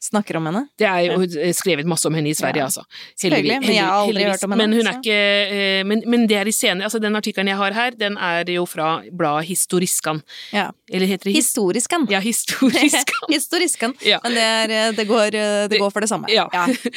snakker 0.00 0.38
om 0.38 0.46
henne. 0.48 0.62
Det 0.80 0.86
er 0.88 1.10
jo 1.10 1.52
skrevet 1.56 1.88
masse 1.88 2.08
om 2.08 2.14
henne 2.16 2.30
i 2.30 2.34
Sverige, 2.36 2.62
Ja. 2.62 2.68
altså. 2.70 2.84
Selvfølgelig, 3.20 3.58
men 3.60 3.74
jeg 3.74 3.84
har 3.84 3.98
aldri 4.00 4.24
hørt 4.24 4.44
om 4.46 4.54
henne, 4.54 4.66
Men 4.66 4.76
hun 4.78 4.88
er 4.88 4.96
ikke 5.00 5.18
eh, 5.58 5.82
men, 5.84 6.02
men 6.06 6.26
det 6.30 6.38
er 6.40 6.48
i 6.48 6.54
scene 6.56 6.84
Altså, 6.86 7.00
den 7.02 7.16
artikkelen 7.18 7.50
jeg 7.50 7.58
har 7.60 7.76
her, 7.76 7.90
den 8.00 8.16
er 8.16 8.48
jo 8.54 8.64
fra 8.68 9.02
bladet 9.12 9.48
Historiskan. 9.50 10.22
Ja. 10.56 10.70
Eller 10.90 11.06
heter 11.10 11.28
det 11.30 11.34
Historiskan. 11.36 12.06
Ja, 12.10 12.20
Historiskan. 12.24 13.28
Historiskan. 13.36 13.94
Ja. 14.06 14.20
Men 14.24 14.34
det, 14.38 14.46
er, 14.46 14.74
eh, 14.78 14.92
det, 14.96 15.06
går, 15.10 15.36
eh, 15.36 15.68
det 15.68 15.78
går 15.82 15.90
for 15.92 16.00
det 16.00 16.08
samme. 16.08 16.30
ja. 16.32 16.48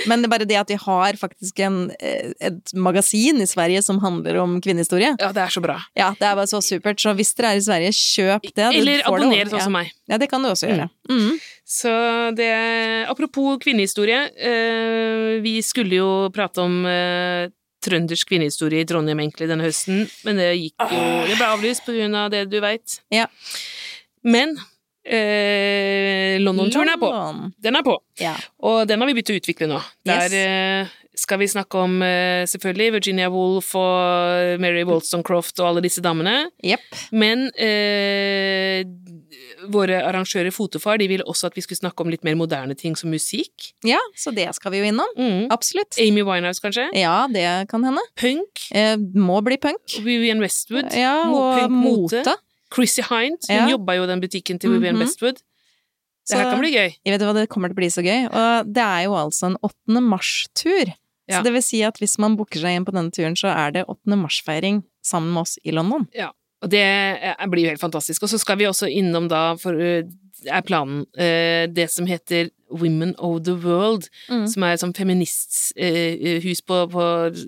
Men 0.08 0.22
det 0.24 0.30
er 0.30 0.34
bare 0.38 0.48
det 0.48 0.60
at 0.62 0.68
de 0.72 0.78
har 0.80 1.20
faktisk 1.20 1.60
en, 1.66 1.92
et 2.00 2.74
magasin 2.74 3.42
i 3.44 3.48
Sverige 3.50 3.82
som 3.84 4.00
handler 4.04 4.40
om 4.44 4.60
kvinnehistorie. 4.63 5.13
Ja, 5.20 5.32
det 5.36 5.44
er 5.44 5.52
så 5.54 5.62
bra. 5.63 5.78
Ja, 5.98 6.13
det 6.20 6.28
er 6.30 6.36
bare 6.40 6.48
så 6.50 6.62
supert. 6.63 7.00
Så 7.04 7.13
hvis 7.18 7.34
dere 7.38 7.54
er 7.54 7.60
i 7.60 7.66
Sverige, 7.68 7.92
kjøp 7.98 8.48
det. 8.56 8.70
Eller 8.80 9.04
abonner 9.08 9.52
sånn 9.52 9.68
som 9.68 9.75
meg. 9.75 9.92
Ja, 10.08 10.18
det 10.22 10.30
kan 10.32 10.44
du 10.44 10.50
også 10.52 10.68
gjøre. 10.72 10.88
Mm. 10.88 11.02
Så 11.65 11.91
det 12.38 12.50
Apropos 13.10 13.57
kvinnehistorie. 13.63 14.22
Eh, 14.38 15.41
vi 15.43 15.57
skulle 15.65 15.95
jo 16.00 16.10
prate 16.33 16.62
om 16.63 16.86
eh, 16.88 17.50
trøndersk 17.83 18.29
kvinnehistorie 18.31 18.83
i 18.83 18.88
Trondheim 18.88 19.19
egentlig 19.19 19.50
denne 19.50 19.65
høsten, 19.67 20.05
men 20.24 20.39
det 20.39 20.51
gikk 20.55 20.86
jo 20.88 21.01
Det 21.27 21.36
ble 21.36 21.50
avlyst 21.50 21.83
på 21.83 21.95
grunn 21.98 22.15
av 22.15 22.29
det 22.31 22.45
du 22.51 22.60
veit. 22.63 23.01
Ja. 23.12 23.25
Men 24.24 24.55
eh, 25.03 26.39
London-turen 26.39 26.93
er 26.93 27.00
på. 27.01 27.10
Den 27.63 27.75
er 27.79 27.83
på. 27.86 27.98
Ja. 28.24 28.36
Og 28.63 28.86
den 28.88 29.01
har 29.03 29.10
vi 29.12 29.17
begynt 29.17 29.33
å 29.33 29.39
utvikle 29.41 29.67
nå. 29.74 29.81
Der 30.07 30.29
Yes. 30.31 30.33
eh, 30.33 31.00
skal 31.15 31.38
vi 31.43 31.45
snakke 31.51 31.77
om 31.77 32.00
selvfølgelig 32.49 32.93
Virginia 32.95 33.28
Woolf 33.30 33.75
og 33.78 34.58
Mary 34.63 34.82
Wollstonecroft 34.88 35.60
og 35.62 35.67
alle 35.67 35.84
disse 35.86 36.01
damene. 36.01 36.47
Yep. 36.65 36.80
Men 37.12 37.43
eh, 37.54 38.82
våre 39.74 40.00
arrangører 40.04 40.52
Fotofar 40.54 40.98
de 41.02 41.08
ville 41.08 41.26
også 41.30 41.48
at 41.50 41.58
vi 41.58 41.63
skulle 41.65 41.80
snakke 41.80 42.04
om 42.04 42.12
litt 42.12 42.24
mer 42.28 42.36
moderne 42.39 42.76
ting 42.76 42.96
som 43.00 43.12
musikk. 43.13 43.72
Ja, 43.88 44.00
så 44.19 44.34
det 44.36 44.50
skal 44.58 44.74
vi 44.74 44.82
jo 44.82 44.89
innom. 44.91 45.13
Mm. 45.17 45.48
Absolutt. 45.54 45.98
Amy 46.02 46.26
Winehouse, 46.28 46.62
kanskje? 46.63 46.89
Ja, 47.00 47.28
det 47.32 47.69
kan 47.72 47.86
hende. 47.88 48.04
Punk. 48.19 48.65
Eh, 48.72 48.98
må 48.98 49.39
bli 49.46 49.58
punk. 49.62 49.98
Vivian 50.04 50.43
Westwood. 50.43 50.91
Ja, 50.98 51.30
og 51.30 51.72
mote. 51.72 52.22
mote. 52.24 52.38
Chrissy 52.74 53.04
Hind. 53.10 53.39
Hun 53.50 53.56
Ja. 53.56 53.69
jobba 53.69 53.96
jo 53.96 54.04
i 54.04 54.08
den 54.08 54.22
butikken 54.22 54.60
til 54.60 54.72
Vivian 54.72 54.96
-hmm. 54.96 55.06
Westwood. 55.06 55.41
Det 56.30 56.38
her 56.38 56.52
kan 56.52 56.60
bli 56.60 56.72
gøy. 56.72 56.93
Jeg 57.04 57.13
vet 57.13 57.22
hva, 57.22 57.34
det 57.34 57.50
kommer 57.50 57.67
til 57.67 57.76
å 57.76 57.82
bli 57.82 57.88
så 57.88 58.02
gøy. 58.02 58.28
Og 58.32 58.74
det 58.74 58.84
er 58.84 59.02
jo 59.04 59.12
altså 59.12 59.46
en 59.52 59.58
8. 59.62 60.02
mars-tur. 60.02 60.93
Ja. 61.28 61.39
Så 61.39 61.43
det 61.43 61.54
vil 61.54 61.62
si 61.62 61.82
at 61.84 62.00
hvis 62.00 62.17
man 62.19 62.38
booker 62.38 62.60
seg 62.60 62.76
inn 62.76 62.86
på 62.86 62.93
denne 62.96 63.12
turen, 63.12 63.36
så 63.36 63.52
er 63.52 63.72
det 63.72 63.86
8. 63.88 64.15
mars-feiring 64.19 64.84
sammen 65.04 65.34
med 65.34 65.41
oss 65.41 65.58
i 65.63 65.72
London. 65.72 66.08
Og 66.63 66.71
det 66.71 66.84
eh, 66.84 67.47
blir 67.52 67.67
jo 67.67 67.73
helt 67.73 67.84
fantastisk. 67.84 68.23
Og 68.23 68.32
så 68.32 68.39
skal 68.41 68.60
vi 68.62 68.69
også 68.69 68.89
innom 68.91 69.28
da, 69.32 69.54
for 69.60 69.80
eh, 69.80 70.08
er 70.43 70.65
planen, 70.67 71.04
eh, 71.19 71.65
det 71.71 71.89
som 71.91 72.08
heter 72.10 72.49
Women 72.71 73.13
of 73.19 73.43
the 73.43 73.54
World, 73.56 74.10
Mm. 74.30 74.47
som 74.47 74.63
er 74.63 74.73
et 74.73 74.80
sånt 74.80 74.97
feministhus 74.97 76.62
på, 76.65 76.78
på, 76.89 77.04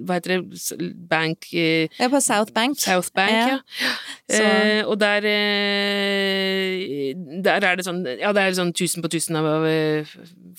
hva 0.06 0.14
heter 0.20 0.42
det, 0.42 0.94
Bank 1.10 1.48
eh, 1.54 1.88
Det 1.98 2.06
er 2.06 2.10
på 2.10 2.22
South 2.22 2.52
Bank. 2.54 2.78
South 2.80 3.10
Bank, 3.16 3.32
ja. 3.32 3.60
Ja. 4.30 4.36
Eh, 4.36 4.86
og 4.88 5.00
der 5.00 5.22
eh, 5.26 7.14
Der 7.46 7.62
er 7.66 7.76
det 7.80 7.86
sånn 7.86 8.04
Ja, 8.20 8.32
det 8.36 8.42
er 8.44 8.56
sånn 8.58 8.74
tusen 8.76 9.04
på 9.06 9.10
tusen 9.14 9.38
av, 9.40 9.46
av 9.46 9.66
eh, 9.70 10.06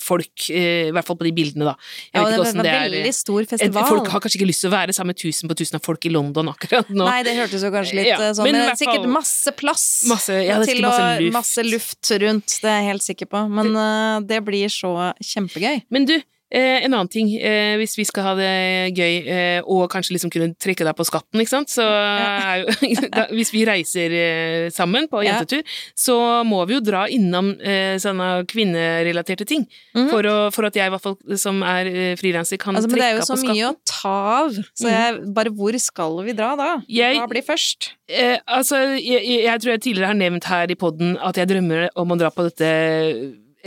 folk, 0.01 0.47
eh, 0.53 0.87
i 0.89 0.93
hvert 0.95 1.07
fall 1.07 1.17
på 1.19 1.25
de 1.27 1.33
bildene, 1.35 1.65
da. 1.71 1.73
Jeg 2.13 2.13
Ja, 2.13 2.23
vet 2.23 2.33
ikke 2.37 2.45
det 2.47 2.55
var 2.57 2.63
det 2.67 2.73
er. 2.73 2.83
veldig 2.87 3.13
stor 3.17 3.47
festival. 3.49 3.87
Folk 3.89 4.11
har 4.13 4.21
kanskje 4.23 4.39
ikke 4.41 4.49
lyst 4.51 4.61
til 4.63 4.69
å 4.71 4.75
være 4.75 4.93
sammen 4.95 5.13
med 5.15 5.19
tusen 5.21 5.49
på 5.49 5.55
tusen 5.57 5.75
av 5.79 5.83
folk 5.85 6.05
i 6.05 6.11
London 6.13 6.51
akkurat 6.51 6.89
nå. 6.93 7.05
Nei, 7.07 7.21
det 7.27 7.35
hørtes 7.37 7.63
jo 7.65 7.71
kanskje 7.73 7.97
litt 8.01 8.11
Ja, 8.11 8.19
eh, 8.21 8.33
sånn 8.37 8.43
men 8.47 8.57
Men 8.57 8.69
er 8.71 8.75
sikkert 8.79 9.07
masse 9.09 9.51
plass 9.57 9.85
Masse- 10.07 10.37
ja, 10.45 10.59
til 10.63 10.81
masse 10.81 11.19
luft. 11.21 11.33
Masse 11.37 11.63
luft 11.65 12.11
rundt, 12.23 12.59
det 12.61 12.69
er 12.71 12.77
jeg 12.81 12.87
helt 12.91 13.05
sikker 13.05 13.25
på. 13.31 13.43
Men 13.49 13.73
det, 13.73 14.27
det 14.29 14.43
blir 14.47 14.71
så 14.73 14.95
kjempegøy. 15.19 15.83
Men 15.93 16.05
du, 16.09 16.15
eh, 16.49 16.79
en 16.85 16.93
annen 16.95 17.09
ting. 17.11 17.27
Eh, 17.35 17.75
hvis 17.81 17.97
vi 17.99 18.05
skal 18.07 18.23
ha 18.23 18.33
det 18.39 18.93
gøy, 18.95 19.15
eh, 19.27 19.61
og 19.67 19.89
kanskje 19.91 20.13
liksom 20.15 20.31
kunne 20.31 20.53
trekke 20.55 20.85
deg 20.87 20.95
på 20.95 21.03
skatten, 21.07 21.41
ikke 21.43 21.51
sant, 21.51 21.67
så 21.73 21.83
er 21.83 22.61
jo 22.63 22.67
da, 23.17 23.25
Hvis 23.35 23.51
vi 23.51 23.65
reiser 23.67 24.13
eh, 24.15 24.69
sammen 24.71 25.09
på 25.11 25.19
Ja. 25.25 25.33
jentetur, 25.41 25.65
så 25.97 26.15
må 26.47 26.61
vi 26.69 26.77
jo 26.77 26.81
dra 26.87 27.01
innom 27.11 27.49
eh, 27.59 27.97
sånne 27.99 28.45
kvinnerelaterte 28.47 29.45
ting. 29.49 29.65
Mhm. 29.97 30.07
for, 30.13 30.23
å, 30.29 30.35
for 30.55 30.67
at 30.69 30.75
jeg, 30.79 30.87
i 30.87 30.93
hvert 30.93 31.03
fall, 31.03 31.17
som 31.41 31.59
er 31.67 31.89
eh, 31.91 32.15
frilanser, 32.19 32.57
kan 32.61 32.75
Altså, 32.77 32.87
men 32.93 33.01
det 33.01 33.07
er 33.09 33.17
jo 33.17 33.25
så 33.27 33.37
mye 33.43 33.71
å 33.71 33.75
ta 33.89 34.15
av. 34.45 34.55
Så 34.77 34.87
jeg, 34.93 35.17
bare 35.35 35.51
hvor 35.57 35.75
skal 35.81 36.21
vi 36.23 36.35
dra 36.37 36.53
da? 36.59 36.69
Jeg- 36.87 37.17
Hva 37.19 37.27
blir 37.31 37.43
først? 37.43 37.89
Eh, 38.07 38.37
altså, 38.47 38.79
jeg, 38.95 39.19
jeg, 39.25 39.43
jeg 39.49 39.59
tror 39.65 39.71
jeg 39.75 39.81
tidligere 39.83 40.13
har 40.13 40.19
nevnt 40.21 40.47
her 40.47 40.71
i 40.71 40.75
poden 40.79 41.17
at 41.19 41.35
jeg 41.41 41.49
drømmer 41.51 41.89
om 41.99 42.15
å 42.15 42.17
dra 42.23 42.29
på 42.31 42.45
dette 42.47 42.71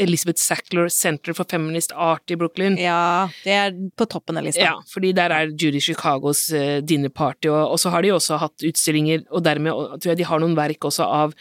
Elizabeth 0.00 0.40
Sackler 0.40 0.88
Center 0.92 1.36
for 1.36 1.48
Feminist 1.50 1.92
Art 1.92 2.32
i 2.32 2.38
Brooklyn. 2.40 2.78
Ja, 2.80 3.28
det 3.44 3.56
er 3.56 3.78
på 3.98 4.08
toppen 4.10 4.40
av 4.40 4.46
lista. 4.46 4.64
Ja, 4.64 4.74
fordi 4.90 5.12
der 5.16 5.34
er 5.36 5.52
Judy 5.52 5.80
Chicagos 5.84 6.46
uh, 6.54 6.78
dinnerparty, 6.82 7.50
og, 7.52 7.74
og 7.74 7.80
så 7.82 7.92
har 7.94 8.06
de 8.06 8.14
også 8.16 8.40
hatt 8.40 8.66
utstillinger, 8.66 9.26
og 9.30 9.44
dermed 9.46 9.98
tror 10.00 10.14
jeg 10.14 10.22
de 10.22 10.30
har 10.30 10.42
noen 10.42 10.56
verk 10.58 10.88
også 10.88 11.06
av 11.06 11.34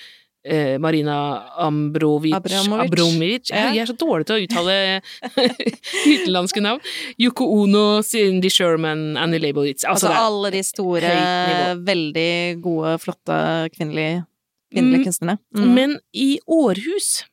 eh, 0.45 0.77
Marina 0.81 1.15
Ambrovic 1.59 2.33
Abramovic. 2.35 2.85
Abramovic. 2.87 3.51
Ja. 3.51 3.69
Jeg 3.73 3.83
er 3.83 3.91
så 3.91 3.95
dårlig 3.99 4.27
til 4.29 4.37
å 4.37 4.45
uttale 4.45 4.77
utenlandske 6.13 6.63
navn. 6.63 6.83
Yoko 7.21 7.47
Ono, 7.59 7.85
Cindy 8.05 8.51
Sherman, 8.53 9.13
Annie 9.19 9.41
Leibovitz. 9.41 9.85
Altså, 9.85 10.09
Altså, 10.09 10.25
alle 10.25 10.51
de 10.55 10.63
store, 10.65 11.13
veldig 11.85 12.31
gode, 12.63 12.97
flotte 13.03 13.39
kvinnelige, 13.75 14.23
kvinnelige 14.73 14.99
Mm, 14.99 15.05
kunstnerne. 15.07 15.37
Mm. 15.57 15.69
Men 15.73 15.99
i 16.13 16.39
Århus 16.45 17.25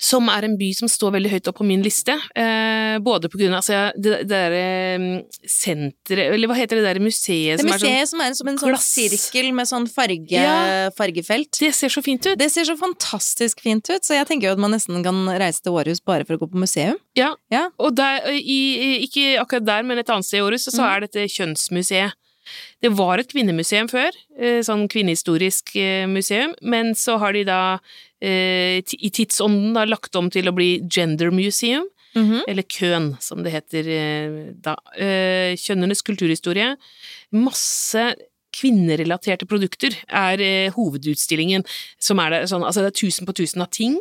som 0.00 0.28
er 0.30 0.44
en 0.46 0.56
by 0.58 0.68
som 0.78 0.86
står 0.88 1.10
veldig 1.16 1.30
høyt 1.32 1.48
opp 1.50 1.56
på 1.58 1.64
min 1.66 1.82
liste. 1.82 2.14
Eh, 2.38 2.98
både 3.02 3.26
på 3.28 3.38
grunn 3.40 3.50
av 3.56 3.58
altså, 3.64 3.92
det, 3.98 4.20
det 4.22 4.28
derre 4.30 4.98
mm, 5.02 5.16
senteret 5.50 6.32
Eller 6.34 6.46
hva 6.50 6.56
heter 6.58 6.78
det 6.78 6.84
der 6.86 7.00
museet 7.02 7.58
Det 7.58 7.64
som 7.64 7.70
museet 7.72 7.90
er 7.90 8.06
sånn 8.06 8.12
som 8.12 8.22
er 8.22 8.36
som 8.38 8.50
en 8.52 8.58
sånn 8.62 8.72
glass. 8.72 8.86
sirkel 8.94 9.50
med 9.56 9.66
sånn 9.70 9.88
farge, 9.90 10.30
Ja. 10.38 10.90
fargefelt. 10.96 11.50
Det 11.58 11.72
ser 11.74 11.90
så 11.92 12.02
fint 12.04 12.24
ut! 12.30 12.38
Det 12.38 12.50
ser 12.54 12.64
så 12.68 12.76
fantastisk 12.78 13.60
fint 13.64 13.90
ut, 13.90 14.02
så 14.06 14.14
jeg 14.18 14.28
tenker 14.30 14.48
jo 14.48 14.54
at 14.54 14.62
man 14.62 14.70
nesten 14.76 15.02
kan 15.06 15.18
reise 15.40 15.62
til 15.62 15.74
Århus 15.74 16.00
bare 16.06 16.24
for 16.28 16.38
å 16.38 16.42
gå 16.44 16.50
på 16.54 16.62
museum. 16.62 16.96
Ja. 17.18 17.32
Ja. 17.50 17.66
Og 17.82 17.96
der, 17.98 18.22
i, 18.38 19.02
ikke 19.08 19.34
akkurat 19.42 19.66
der, 19.66 19.82
men 19.82 19.98
et 19.98 20.08
annet 20.14 20.26
sted 20.28 20.38
i 20.38 20.46
Århus, 20.46 20.68
så 20.70 20.78
Mhm. 20.78 20.88
er 20.94 21.00
dette 21.06 21.26
kjønnsmuseet. 21.34 22.12
Det 22.82 22.90
var 22.96 23.18
et 23.18 23.28
kvinnemuseum 23.30 23.88
før, 23.90 24.10
eh, 24.38 24.60
sånn 24.66 24.88
kvinnehistorisk 24.88 25.74
eh, 25.76 26.06
museum, 26.06 26.54
men 26.62 26.94
så 26.94 27.18
har 27.18 27.32
de 27.32 27.44
da 27.44 27.78
eh, 28.20 28.78
i 28.82 29.10
tidsånden 29.10 29.74
da 29.74 29.84
lagt 29.84 30.14
om 30.16 30.30
til 30.30 30.48
å 30.50 30.54
bli 30.54 30.80
gender 30.88 31.30
museum, 31.30 31.86
Mhm. 32.16 32.40
eller 32.48 32.62
Køn, 32.62 33.20
som 33.20 33.42
det 33.44 33.52
heter 33.52 33.84
da. 34.64 34.74
Kjønnenes 34.96 36.00
kulturhistorie. 36.02 36.76
Masse 37.36 38.14
kvinnerelaterte 38.56 39.46
produkter 39.48 39.94
er 40.08 40.40
eh, 40.42 40.70
hovedutstillingen, 40.74 41.64
som 42.00 42.20
er 42.22 42.30
det 42.34 42.40
sånn, 42.50 42.64
altså 42.66 42.84
det 42.84 42.92
er 42.94 43.00
tusen 43.02 43.28
på 43.28 43.36
tusen 43.36 43.62
av 43.64 43.70
ting, 43.74 43.98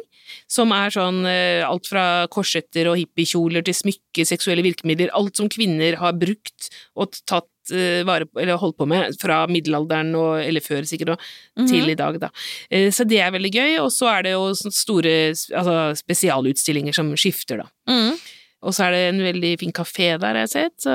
som 0.50 0.72
er 0.76 0.94
sånn 0.94 1.22
eh, 1.30 1.64
alt 1.68 1.88
fra 1.92 2.06
korsetter 2.32 2.90
og 2.92 2.98
hippiekjoler 3.00 3.66
til 3.68 3.76
smykke, 3.78 4.26
seksuelle 4.28 4.66
virkemidler, 4.66 5.12
alt 5.18 5.40
som 5.40 5.52
kvinner 5.52 6.00
har 6.02 6.16
brukt 6.20 6.72
og 6.96 7.16
tatt 7.28 7.48
eh, 7.72 8.04
vare 8.08 8.26
på, 8.26 8.40
eller 8.42 8.58
holdt 8.58 8.78
på 8.78 8.88
med 8.88 9.16
fra 9.22 9.46
middelalderen 9.48 10.14
og, 10.16 10.40
eller 10.44 10.62
før 10.62 10.84
sikkert, 10.88 11.10
og, 11.16 11.20
Mhm. 11.58 11.68
til 11.68 11.90
i 11.90 11.96
dag, 11.96 12.20
da. 12.20 12.30
Eh, 12.72 12.90
Så 12.92 13.06
det 13.08 13.20
er 13.20 13.32
veldig 13.32 13.52
gøy, 13.54 13.80
og 13.80 13.92
så 13.92 14.08
er 14.18 14.24
det 14.24 14.32
jo 14.34 14.54
store 14.54 15.32
altså, 15.56 15.96
spesialutstillinger 15.98 16.94
som 16.94 17.14
skifter, 17.16 17.58
da. 17.64 17.70
Mhm. 17.90 18.18
Og 18.66 18.74
så 18.74 18.88
er 18.88 18.92
det 18.92 19.02
en 19.14 19.20
veldig 19.22 19.60
fin 19.60 19.72
kafé 19.72 20.18
der, 20.20 20.34
jeg 20.34 20.42
har 20.42 20.48
sett. 20.48 20.74
Så 20.82 20.90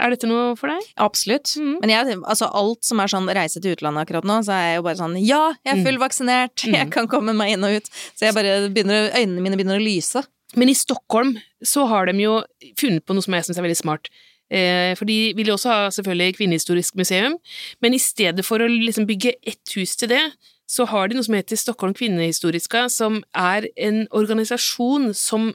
er 0.00 0.10
dette 0.14 0.26
noe 0.26 0.56
for 0.56 0.68
deg? 0.72 0.80
Absolutt. 0.96 1.44
Mm. 1.60 1.74
Men 1.82 1.90
jeg, 1.92 2.16
altså 2.24 2.48
alt 2.56 2.82
som 2.88 3.00
er 3.00 3.06
sånn 3.12 3.28
reise 3.28 3.60
til 3.60 3.76
utlandet 3.76 4.06
akkurat 4.08 4.24
nå, 4.24 4.38
så 4.42 4.52
er 4.56 4.62
jeg 4.72 4.78
jo 4.78 4.82
bare 4.86 4.96
sånn 4.96 5.18
ja, 5.20 5.52
jeg 5.62 5.74
er 5.74 5.76
Mm. 5.76 5.84
fullvaksinert, 5.86 6.56
jeg 6.72 6.86
Mm. 6.88 6.90
kan 6.90 7.06
komme 7.08 7.34
meg 7.36 7.52
inn 7.52 7.64
og 7.64 7.76
ut. 7.76 7.84
Så 8.16 8.24
jeg 8.24 8.34
bare 8.34 8.70
begynner, 8.72 9.12
øynene 9.12 9.42
mine 9.44 9.56
begynner 9.60 9.78
å 9.78 9.84
lyse. 9.84 10.24
Men 10.56 10.68
i 10.70 10.74
Stockholm 10.74 11.36
så 11.62 11.86
har 11.86 12.06
de 12.06 12.12
jo 12.18 12.42
funnet 12.76 13.04
på 13.04 13.14
noe 13.14 13.22
som 13.22 13.34
jeg 13.34 13.44
syns 13.44 13.58
er 13.58 13.62
veldig 13.68 13.76
smart. 13.84 14.08
Eh, 14.52 14.92
for 14.98 15.08
de 15.08 15.32
vil 15.36 15.48
jo 15.48 15.56
også 15.56 15.72
ha 15.72 15.90
selvfølgelig 15.96 16.36
kvinnehistorisk 16.36 16.96
museum, 17.00 17.38
men 17.80 17.94
i 17.96 18.00
stedet 18.02 18.44
for 18.44 18.60
å 18.60 18.68
liksom 18.68 19.08
bygge 19.08 19.38
ett 19.48 19.76
hus 19.78 19.96
til 19.96 20.12
det, 20.12 20.24
så 20.68 20.84
har 20.88 21.08
de 21.08 21.16
noe 21.16 21.26
som 21.26 21.36
heter 21.36 21.58
Stockholm 21.60 21.94
Kvinnehistoriska, 21.96 22.86
som 22.92 23.22
er 23.36 23.68
en 23.76 24.04
organisasjon 24.12 25.12
som 25.16 25.50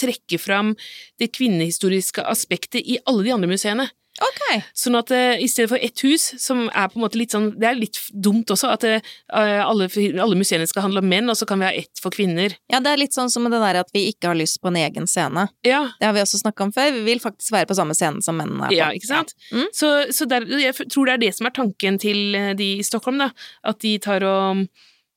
trekker 0.00 0.40
fram 0.42 0.74
det 1.20 1.32
kvinnehistoriske 1.36 2.24
aspektet 2.26 2.82
i 2.82 2.98
alle 3.06 3.24
de 3.26 3.34
andre 3.34 3.50
museene. 3.50 3.88
Ok. 4.22 4.42
Sånn 4.78 4.94
at 4.94 5.10
uh, 5.10 5.34
i 5.42 5.48
stedet 5.50 5.72
for 5.72 5.82
ett 5.82 6.02
hus, 6.06 6.28
som 6.38 6.68
er 6.68 6.90
på 6.90 7.00
en 7.00 7.02
måte 7.02 7.18
litt 7.18 7.34
sånn 7.34 7.48
Det 7.58 7.66
er 7.66 7.78
litt 7.78 7.98
dumt 8.14 8.50
også, 8.54 8.70
at 8.70 8.86
uh, 8.86 9.10
alle, 9.34 9.88
alle 10.22 10.38
museene 10.38 10.68
skal 10.70 10.86
handle 10.86 11.02
om 11.02 11.10
menn, 11.10 11.30
og 11.32 11.38
så 11.38 11.48
kan 11.50 11.58
vi 11.58 11.66
ha 11.66 11.72
ett 11.74 12.02
for 12.02 12.14
kvinner. 12.14 12.54
Ja, 12.70 12.78
det 12.84 12.92
er 12.92 13.02
litt 13.02 13.16
sånn 13.16 13.32
som 13.32 13.48
det 13.50 13.58
der 13.58 13.80
at 13.82 13.90
vi 13.96 14.06
ikke 14.12 14.30
har 14.30 14.38
lyst 14.38 14.60
på 14.62 14.70
en 14.70 14.78
egen 14.84 15.10
scene. 15.10 15.48
Ja, 15.66 15.82
Det 15.98 16.06
har 16.06 16.14
vi 16.14 16.22
også 16.22 16.44
snakka 16.44 16.68
om 16.68 16.74
før. 16.74 16.94
Vi 16.94 17.04
vil 17.08 17.22
faktisk 17.22 17.54
være 17.56 17.70
på 17.70 17.78
samme 17.78 17.98
scene 17.98 18.22
som 18.24 18.38
mennene 18.38 18.68
er 18.68 18.74
på. 18.74 18.78
Ja, 18.78 18.92
ikke 18.94 19.10
sant? 19.10 19.34
Ja. 19.50 19.64
Mm. 19.64 19.68
Så, 19.74 19.92
så 20.14 20.30
der, 20.30 20.46
jeg 20.62 20.78
tror 20.86 21.10
det 21.10 21.18
er 21.18 21.24
det 21.26 21.34
som 21.36 21.50
er 21.50 21.58
tanken 21.58 21.98
til 22.02 22.38
de 22.58 22.74
i 22.78 22.86
Stockholm, 22.86 23.18
da. 23.22 23.32
At 23.66 23.82
de 23.82 23.96
tar 24.02 24.26
og 24.28 24.66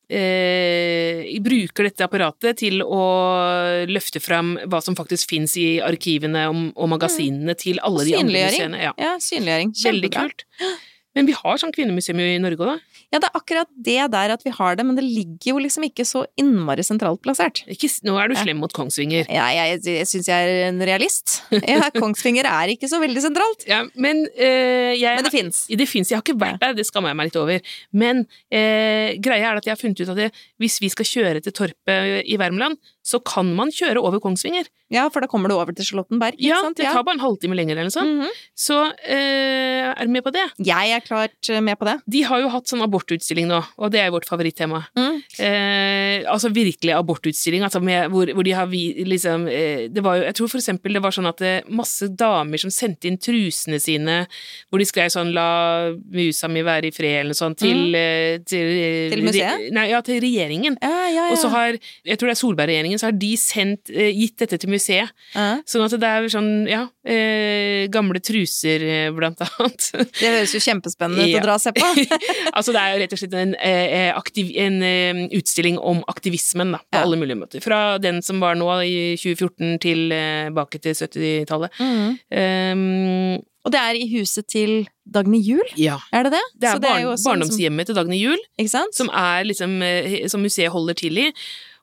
eh, 0.10 1.24
bruker 1.44 1.90
dette 1.90 2.06
apparatet 2.08 2.62
til 2.64 2.84
å 2.84 3.06
løfte 3.90 4.22
fram 4.24 4.56
hva 4.66 4.82
som 4.84 4.98
faktisk 4.98 5.30
fins 5.34 5.58
i 5.60 5.78
arkivene 5.84 6.48
og, 6.52 6.62
og 6.76 6.92
magasinene 6.96 7.58
til 7.60 7.82
alle 7.86 8.08
de 8.08 8.18
andre 8.20 8.46
museene. 8.48 8.84
Ja. 8.90 8.94
Ja, 9.02 9.16
synliggjøring. 9.24 9.74
Veldig 9.84 10.14
kult. 10.16 10.48
Men 11.18 11.30
vi 11.30 11.36
har 11.38 11.60
sånn 11.62 11.74
kvinnemuseum 11.76 12.22
i 12.22 12.38
Norge 12.42 12.62
òg, 12.64 12.76
da. 12.76 13.04
Ja, 13.08 13.22
det 13.24 13.30
er 13.30 13.40
akkurat 13.40 13.70
det 13.88 14.00
der 14.14 14.34
at 14.36 14.44
vi 14.44 14.52
har 14.54 14.78
det, 14.78 14.86
men 14.88 14.98
det 14.98 15.06
ligger 15.06 15.54
jo 15.54 15.62
liksom 15.64 15.86
ikke 15.88 16.04
så 16.08 16.26
innmari 16.40 16.84
sentralt 16.86 17.22
plassert. 17.24 17.64
Ikke, 17.72 17.90
nå 18.08 18.18
er 18.20 18.32
du 18.32 18.36
slem 18.40 18.60
mot 18.62 18.74
Kongsvinger. 18.76 19.30
Ja, 19.32 19.48
jeg, 19.56 19.80
jeg 19.88 20.10
syns 20.10 20.28
jeg 20.30 20.50
er 20.50 20.68
en 20.68 20.82
realist. 20.88 21.40
Ja, 21.56 21.88
Kongsvinger 22.02 22.50
er 22.50 22.74
ikke 22.74 22.90
så 22.92 23.00
veldig 23.04 23.24
sentralt. 23.24 23.64
Ja, 23.70 23.84
men 23.96 24.26
øh, 24.28 24.94
jeg 24.98 25.22
Men 25.22 25.28
det 25.30 25.34
fins. 25.34 25.64
Det 25.72 25.90
fins. 25.90 26.12
Jeg 26.12 26.20
har 26.20 26.26
ikke 26.26 26.40
vært 26.42 26.60
der, 26.64 26.76
det 26.78 26.88
skammer 26.90 27.14
jeg 27.14 27.20
meg 27.22 27.32
litt 27.32 27.40
over. 27.40 27.74
Men 27.96 28.26
øh, 28.28 29.08
greia 29.24 29.54
er 29.54 29.62
at 29.62 29.70
jeg 29.70 29.76
har 29.76 29.82
funnet 29.82 30.04
ut 30.04 30.14
at 30.14 30.20
det, 30.20 30.30
hvis 30.62 30.80
vi 30.84 30.92
skal 30.94 31.08
kjøre 31.08 31.44
til 31.46 31.56
Torpet 31.56 32.28
i 32.28 32.38
Värmland, 32.40 32.78
så 33.08 33.22
kan 33.24 33.54
man 33.56 33.72
kjøre 33.72 34.02
over 34.04 34.20
Kongsvinger. 34.24 34.68
Ja, 34.92 35.06
for 35.12 35.24
da 35.24 35.28
kommer 35.28 35.52
du 35.52 35.56
over 35.58 35.76
til 35.76 35.84
Charlottenberg, 35.84 36.38
Ja, 36.40 36.62
sant? 36.64 36.78
det 36.80 36.88
tar 36.88 37.04
bare 37.04 37.18
en 37.18 37.24
halvtime 37.24 37.56
lenger 37.58 37.76
eller 37.76 37.90
noe 37.90 37.96
sånt. 37.96 38.14
Mhm. 38.22 38.36
Så 38.56 38.78
eh, 39.04 39.92
er 39.92 40.08
du 40.08 40.12
med 40.12 40.24
på 40.24 40.32
det? 40.32 40.44
Jeg 40.64 40.94
er 40.96 41.04
klart 41.04 41.50
eh, 41.52 41.60
med 41.64 41.76
på 41.80 41.88
det. 41.88 41.98
De 42.08 42.22
har 42.28 42.40
jo 42.44 42.52
hatt 42.54 42.72
sånn 42.72 42.84
abortutstilling 42.86 43.50
nå, 43.50 43.60
og 43.78 43.92
det 43.92 44.00
er 44.04 44.14
vårt 44.16 44.28
favorittema. 44.30 44.86
Mm. 44.96 45.18
Eh, 45.44 46.28
altså 46.32 46.52
virkelig 46.56 46.96
abortutstilling, 46.96 47.66
altså 47.68 47.82
med, 47.84 48.08
hvor, 48.14 48.32
hvor 48.36 48.48
de 48.48 48.56
har 48.56 48.70
vi, 48.72 48.84
liksom 49.08 49.48
eh, 49.52 49.88
Det 49.92 50.04
var 50.04 50.18
jo 50.18 50.24
Jeg 50.28 50.36
tror 50.40 50.50
for 50.52 50.60
eksempel 50.62 50.96
det 50.98 51.04
var 51.04 51.16
sånn 51.16 51.30
at 51.30 51.44
det, 51.44 51.54
masse 51.68 52.08
damer 52.18 52.62
som 52.62 52.72
sendte 52.74 53.10
inn 53.10 53.20
trusene 53.22 53.80
sine, 53.84 54.18
hvor 54.70 54.82
de 54.82 54.88
skrev 54.88 55.12
sånn 55.14 55.34
'la 55.36 55.50
musa 56.12 56.48
mi 56.52 56.64
være 56.66 56.90
i 56.90 56.96
fred' 56.96 57.22
eller 57.22 57.34
noe 57.36 57.40
sånt, 57.40 57.60
til 57.60 57.92
mm. 57.92 58.46
Til, 58.48 58.68
eh, 58.78 59.10
Til 59.12 59.24
museet? 59.26 59.68
Nei, 59.76 59.90
ja, 59.92 60.02
til 60.02 60.22
regjeringen. 60.24 60.78
Ja, 60.82 60.90
ja, 61.08 61.12
ja. 61.28 61.32
Og 61.32 61.38
så 61.42 61.52
har, 61.52 61.78
jeg 62.06 62.18
tror 62.18 62.32
det 62.32 62.36
er 62.38 62.42
Solberg-regjeringen, 62.42 62.97
så 63.00 63.08
har 63.10 63.16
de 63.18 63.32
sendt, 63.38 63.90
eh, 63.94 64.12
gitt 64.16 64.38
dette 64.42 64.58
til 64.62 64.70
museet. 64.70 65.10
ja. 65.36 65.48
Sånn 65.68 65.86
at 65.86 65.96
det 66.00 66.08
er 66.10 66.28
sånn, 66.32 66.68
ja, 66.70 66.84
eh, 67.06 67.88
gamle 67.94 68.20
truser 68.24 68.82
eh, 68.84 69.10
blant 69.16 69.42
annet. 69.46 69.90
Det 70.20 70.28
høres 70.34 70.54
jo 70.54 70.60
kjempespennende 70.64 71.24
ut 71.26 71.34
Ja. 71.34 71.40
å 71.40 71.44
dra 71.46 71.56
og 71.56 71.62
se 71.62 71.72
på. 71.72 71.86
altså 72.58 72.74
det 72.76 72.82
er 72.82 72.94
jo 72.94 73.02
rett 73.04 73.14
og 73.18 73.22
slett 73.24 73.38
en, 73.42 73.56
aktiv, 74.18 74.52
en 74.58 74.78
utstilling 75.32 75.78
om 75.80 76.04
aktivismen, 76.08 76.72
da, 76.78 76.78
på 76.86 76.98
Ja. 77.00 77.04
alle 77.06 77.18
mulige 77.20 77.38
måter. 77.40 77.62
Fra 77.64 77.98
den 77.98 78.22
som 78.22 78.40
var 78.40 78.56
nå 78.56 78.70
i 78.86 79.16
2014 79.18 79.78
tilbake 79.84 80.82
til 80.82 80.94
70-tallet. 80.98 81.70
Mhm. 81.80 82.18
Um, 82.32 83.44
Og 83.68 83.72
det 83.74 83.80
er 83.84 83.98
i 84.00 84.06
huset 84.14 84.46
til 84.48 84.86
Dagny 85.12 85.42
Juel, 85.44 85.68
ja. 85.76 85.98
er 86.16 86.24
det 86.24 86.32
det? 86.38 86.44
Det 86.62 86.70
er, 86.70 86.80
barn, 86.80 87.02
en 87.04 87.18
barndomshjemmet 87.20 87.86
til 87.90 87.96
Dagny 87.98 88.16
Juel, 88.22 88.40
Som, 88.96 89.10
er 89.12 89.44
liksom 89.44 89.74
Som 90.32 90.42
museet 90.46 90.72
holder 90.72 90.96
til 90.96 91.18
i. 91.20 91.26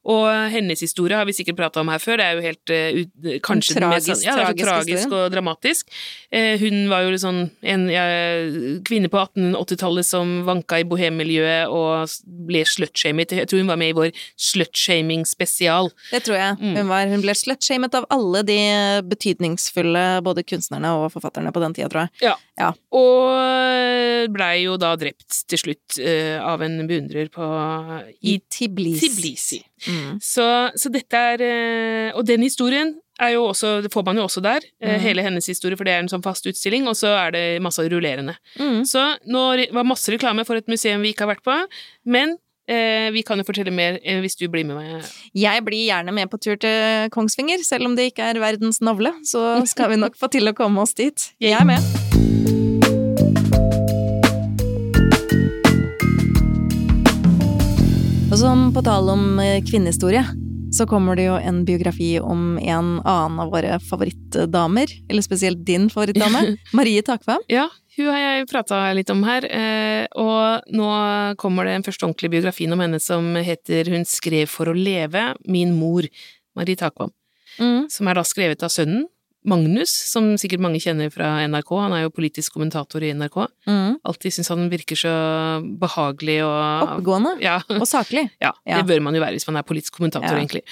Og 0.05 0.29
hennes 0.53 0.81
historie 0.85 1.17
har 1.17 1.25
vi 1.29 1.33
sikkert 1.37 1.57
prata 1.57 1.81
om 1.81 1.89
her 1.93 2.03
før, 2.03 2.21
det 2.21 2.27
er 2.27 2.37
jo 2.37 2.45
helt 2.45 2.73
uh, 2.75 3.39
kanskje 3.45 3.79
mest 3.81 4.11
tragisk, 4.11 4.11
sånn- 4.13 4.27
ja, 4.27 4.35
det 4.37 4.45
er 4.45 4.51
så 4.53 4.69
tragisk 4.69 4.85
tragisk 4.85 5.15
og 5.17 5.33
dramatisk. 5.33 5.95
Uh, 6.35 6.55
hun 6.61 6.89
var 6.91 7.07
jo 7.07 7.21
sånn 7.21 7.41
en 7.63 7.87
ja, 7.93 8.05
kvinne 8.85 9.11
på 9.13 9.21
1880-tallet 9.23 10.09
som 10.09 10.35
vanka 10.49 10.81
i 10.83 10.87
bohemmiljøet 10.89 11.73
og 11.73 12.15
ble 12.49 12.65
slutshamet. 12.69 13.33
Jeg 13.33 13.49
tror 13.51 13.65
hun 13.65 13.73
var 13.73 13.81
med 13.81 13.95
i 13.95 13.97
vår 13.97 14.13
slutshaming-spesial. 14.51 15.91
Det 16.13 16.23
tror 16.27 16.39
jeg. 16.39 16.59
Mm. 16.61 16.77
Hun, 16.79 16.89
var, 16.93 17.09
hun 17.13 17.25
ble 17.25 17.37
slutshamet 17.39 17.97
av 17.99 18.09
alle 18.15 18.45
de 18.47 18.59
betydningsfulle 19.09 20.05
både 20.27 20.45
kunstnerne 20.47 20.93
og 20.99 21.11
forfatterne 21.15 21.53
på 21.55 21.63
den 21.65 21.77
tida, 21.77 21.89
tror 21.93 22.07
jeg. 22.07 22.35
Ja, 22.61 22.71
Og 22.95 24.31
blei 24.35 24.65
jo 24.65 24.77
da 24.81 24.95
drept 25.01 25.43
til 25.51 25.61
slutt 25.61 25.99
uh, 26.01 26.39
av 26.45 26.63
en 26.65 26.81
beundrer 26.89 27.31
på 27.33 27.49
I 28.21 28.35
i 28.35 28.41
Tbilisi. 28.51 29.09
Tbilisi. 29.09 29.61
Mm. 29.89 30.19
Så, 30.23 30.47
så 30.77 30.91
dette 30.93 31.15
er 31.35 31.43
eh, 31.45 32.13
Og 32.17 32.25
den 32.27 32.43
historien 32.43 32.95
er 33.21 33.35
jo 33.37 33.45
også, 33.53 33.81
det 33.85 33.93
får 33.95 34.05
man 34.07 34.17
jo 34.19 34.25
også 34.27 34.43
der. 34.43 34.65
eh, 34.83 34.97
Mhm. 34.97 35.01
Hele 35.05 35.23
hennes 35.23 35.47
historie, 35.47 35.77
for 35.77 35.85
det 35.85 35.93
er 35.95 36.01
en 36.03 36.09
sånn 36.11 36.23
fast 36.25 36.47
utstilling, 36.47 36.89
og 36.89 36.97
så 36.99 37.13
er 37.27 37.31
det 37.37 37.45
masse 37.63 37.79
rullerende. 37.89 38.35
Mm. 38.59 38.81
Så 38.85 39.05
nå 39.31 39.45
var 39.73 39.85
masse 39.87 40.11
reklame 40.11 40.45
for 40.45 40.57
et 40.57 40.67
museum 40.69 41.01
vi 41.03 41.13
ikke 41.15 41.27
har 41.29 41.35
vært 41.37 41.45
på, 41.47 41.59
men 42.07 42.37
eh, 42.67 43.11
vi 43.15 43.23
kan 43.23 43.39
jo 43.39 43.45
fortelle 43.45 43.71
mer 43.71 44.01
eh, 44.03 44.21
hvis 44.25 44.37
du 44.41 44.49
blir 44.49 44.65
med 44.67 44.77
meg. 44.81 45.05
Jeg 45.37 45.63
blir 45.65 45.85
gjerne 45.87 46.13
med 46.17 46.31
på 46.33 46.41
tur 46.41 46.57
til 46.57 47.09
Kongsvinger, 47.15 47.63
selv 47.63 47.87
om 47.87 47.95
det 47.95 48.11
ikke 48.13 48.33
er 48.33 48.41
verdens 48.43 48.81
navle. 48.81 49.13
Så 49.23 49.63
skal 49.69 49.91
vi 49.91 49.97
nok 50.01 50.17
få 50.17 50.31
til 50.33 50.49
å 50.49 50.55
komme 50.57 50.81
oss 50.83 50.95
dit. 50.95 51.31
Jeg 51.41 51.53
er 51.61 51.65
med. 51.65 52.14
Som 58.45 58.75
på 58.75 58.83
tale 58.85 59.13
om 59.13 59.39
eh, 59.41 59.65
kvinnehistorie, 59.65 60.25
så 60.73 60.85
kommer 60.87 61.17
det 61.17 61.25
jo 61.25 61.37
en 61.41 61.63
biografi 61.65 62.19
om 62.21 62.59
en 62.59 62.99
annen 63.01 63.39
av 63.41 63.49
våre 63.55 63.79
favorittdamer, 63.81 64.91
eller 65.09 65.25
spesielt 65.25 65.63
din 65.65 65.87
favorittdame, 65.89 66.43
Marie 66.77 67.01
Takvam. 67.03 67.41
Ja, 67.49 67.71
hun 67.97 68.11
har 68.13 68.21
jeg 68.21 68.51
prata 68.51 68.83
litt 68.93 69.09
om 69.15 69.25
her, 69.25 69.47
eh, 69.49 70.05
og 70.21 70.69
nå 70.77 70.91
kommer 71.41 71.65
det 71.65 71.79
en 71.79 71.87
første 71.87 72.05
ordentlig 72.05 72.35
biografi 72.35 72.69
om 72.69 72.85
henne 72.85 73.01
som 73.01 73.33
heter 73.33 73.89
Hun 73.95 74.05
skrev 74.05 74.53
for 74.53 74.69
å 74.69 74.77
leve, 74.77 75.31
min 75.49 75.73
mor, 75.79 76.05
Marie 76.53 76.77
Takvam. 76.77 77.15
Mm. 77.55 77.85
som 77.87 78.09
er 78.11 78.19
da 78.19 78.25
skrevet 78.27 78.65
av 78.67 78.71
sønnen, 78.75 79.05
Magnus, 79.45 79.93
som 80.09 80.31
sikkert 80.41 80.63
mange 80.65 80.81
kjenner 80.81 81.11
fra 81.13 81.35
NRK. 81.47 81.71
Han 81.83 81.93
er 81.93 82.03
jo 82.07 82.11
politisk 82.17 82.55
kommentator 82.57 83.03
i 83.05 83.11
NRK. 83.13 83.37
Mm. 83.69 83.99
Alltid 84.09 84.33
syns 84.33 84.49
han 84.49 84.71
virker 84.73 84.97
så 84.97 85.13
behagelig 85.81 86.39
og 86.47 86.87
Oppegående 86.89 87.35
Ja. 87.45 87.59
og 87.69 87.85
saklig. 87.87 88.31
Ja, 88.41 88.53
Ja. 88.67 88.79
det 88.81 88.87
bør 88.89 89.03
man 89.05 89.15
jo 89.15 89.21
være 89.21 89.37
hvis 89.37 89.47
man 89.47 89.57
er 89.61 89.67
politisk 89.69 89.99
kommentator, 89.99 90.33
Ja. 90.33 90.41
egentlig. 90.41 90.63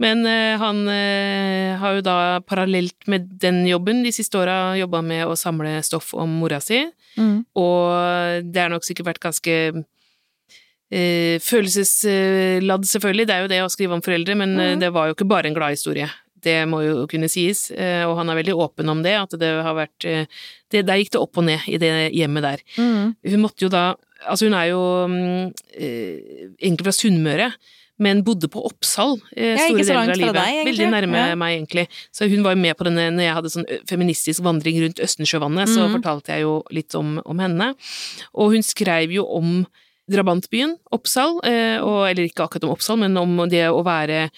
Men 0.00 0.24
uh, 0.24 0.56
han 0.64 0.80
uh, 0.88 1.76
har 1.82 1.94
jo 1.98 2.00
da 2.08 2.16
parallelt 2.40 2.96
med 3.06 3.28
den 3.38 3.66
jobben 3.68 4.02
de 4.02 4.12
siste 4.16 4.38
åra 4.40 4.76
jobba 4.80 5.02
med 5.04 5.26
å 5.28 5.36
samle 5.36 5.82
stoff 5.84 6.14
om 6.14 6.38
mora 6.40 6.60
si, 6.60 6.86
Mm. 7.16 7.46
og 7.56 8.44
det 8.52 8.60
har 8.60 8.68
nok 8.68 8.84
sikkert 8.84 9.06
vært 9.06 9.20
ganske 9.24 9.52
eh, 10.92 11.38
følelsesladd, 11.40 12.84
selvfølgelig, 12.86 13.26
det 13.26 13.34
er 13.34 13.40
jo 13.42 13.48
det 13.48 13.60
å 13.64 13.70
skrive 13.72 13.96
om 13.96 14.02
foreldre, 14.04 14.36
men 14.36 14.52
Mhm. 14.56 14.80
det 14.80 14.90
var 14.92 15.08
jo 15.08 15.14
ikke 15.14 15.26
bare 15.28 15.46
en 15.48 15.54
glad 15.54 15.70
historie. 15.74 16.10
Det 16.42 16.68
må 16.68 16.82
jo 16.84 17.06
kunne 17.10 17.28
sies, 17.32 17.70
eh, 17.72 18.04
og 18.06 18.16
han 18.18 18.28
er 18.30 18.36
veldig 18.42 18.54
åpen 18.54 18.88
om 18.92 19.02
det, 19.02 19.14
at 19.18 19.30
det 19.40 19.62
har 19.64 19.74
vært 19.74 20.04
eh, 20.04 20.26
det, 20.70 20.84
Der 20.86 20.96
gikk 21.00 21.10
det 21.12 21.20
opp 21.20 21.38
og 21.38 21.44
ned 21.48 21.60
i 21.66 21.78
det 21.78 22.12
hjemmet 22.12 22.42
der. 22.44 22.60
Mm. 22.76 23.16
Hun 23.24 23.40
måtte 23.42 23.62
jo 23.66 23.68
da 23.72 23.94
Altså, 24.26 24.46
hun 24.48 24.54
er 24.54 24.70
jo 24.72 24.78
mm, 25.06 25.52
eh, 25.76 26.48
egentlig 26.58 26.86
fra 26.86 26.92
Sunnmøre, 26.96 27.50
men 28.00 28.22
bodde 28.24 28.48
på 28.50 28.62
Oppsal 28.64 29.14
eh, 29.36 29.56
store 29.60 29.76
ikke 29.76 29.84
så 29.84 29.92
deler 29.92 29.98
langt 30.00 30.10
av 30.10 30.16
fra 30.16 30.20
livet. 30.22 30.34
deg, 30.36 30.54
egentlig. 30.56 30.72
Veldig 30.72 30.88
nærme 30.92 31.20
Ja. 31.28 31.34
meg, 31.36 31.52
egentlig. 31.60 31.84
Så 32.12 32.28
hun 32.28 32.42
var 32.42 32.54
jo 32.56 32.60
med 32.60 32.76
på 32.76 32.84
denne 32.88 33.04
når 33.12 33.22
jeg 33.26 33.34
hadde 33.36 33.52
sånn 33.52 33.68
feministisk 33.88 34.42
vandring 34.42 34.80
rundt 34.82 34.98
Østensjøvannet, 35.04 35.68
så 35.68 35.84
Mhm. 35.86 35.94
fortalte 36.00 36.32
jeg 36.32 36.42
jo 36.42 36.62
litt 36.72 36.94
om, 36.94 37.20
om 37.24 37.38
henne. 37.38 37.74
Og 38.34 38.52
hun 38.56 38.62
skrev 38.62 39.12
jo 39.12 39.24
om 39.28 39.66
drabantbyen 40.10 40.76
Oppsal, 40.92 41.40
eh, 41.44 41.78
og, 41.82 42.08
eller 42.08 42.24
ikke 42.28 42.44
akkurat 42.48 42.64
om 42.64 42.74
Oppsal, 42.74 42.98
men 42.98 43.16
om 43.16 43.36
det 43.48 43.64
å 43.68 43.84
være 43.84 44.30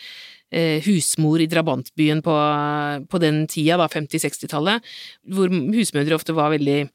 husmor 0.84 1.42
i 1.44 1.46
drabantbyen 1.50 2.22
på, 2.24 2.34
på 3.10 3.20
den 3.20 3.42
tida, 3.50 3.76
da 3.76 3.88
50-60-tallet, 3.92 4.80
hvor 5.34 5.52
husmødre 5.52 6.16
ofte 6.16 6.32
var 6.36 6.54
veldig 6.54 6.86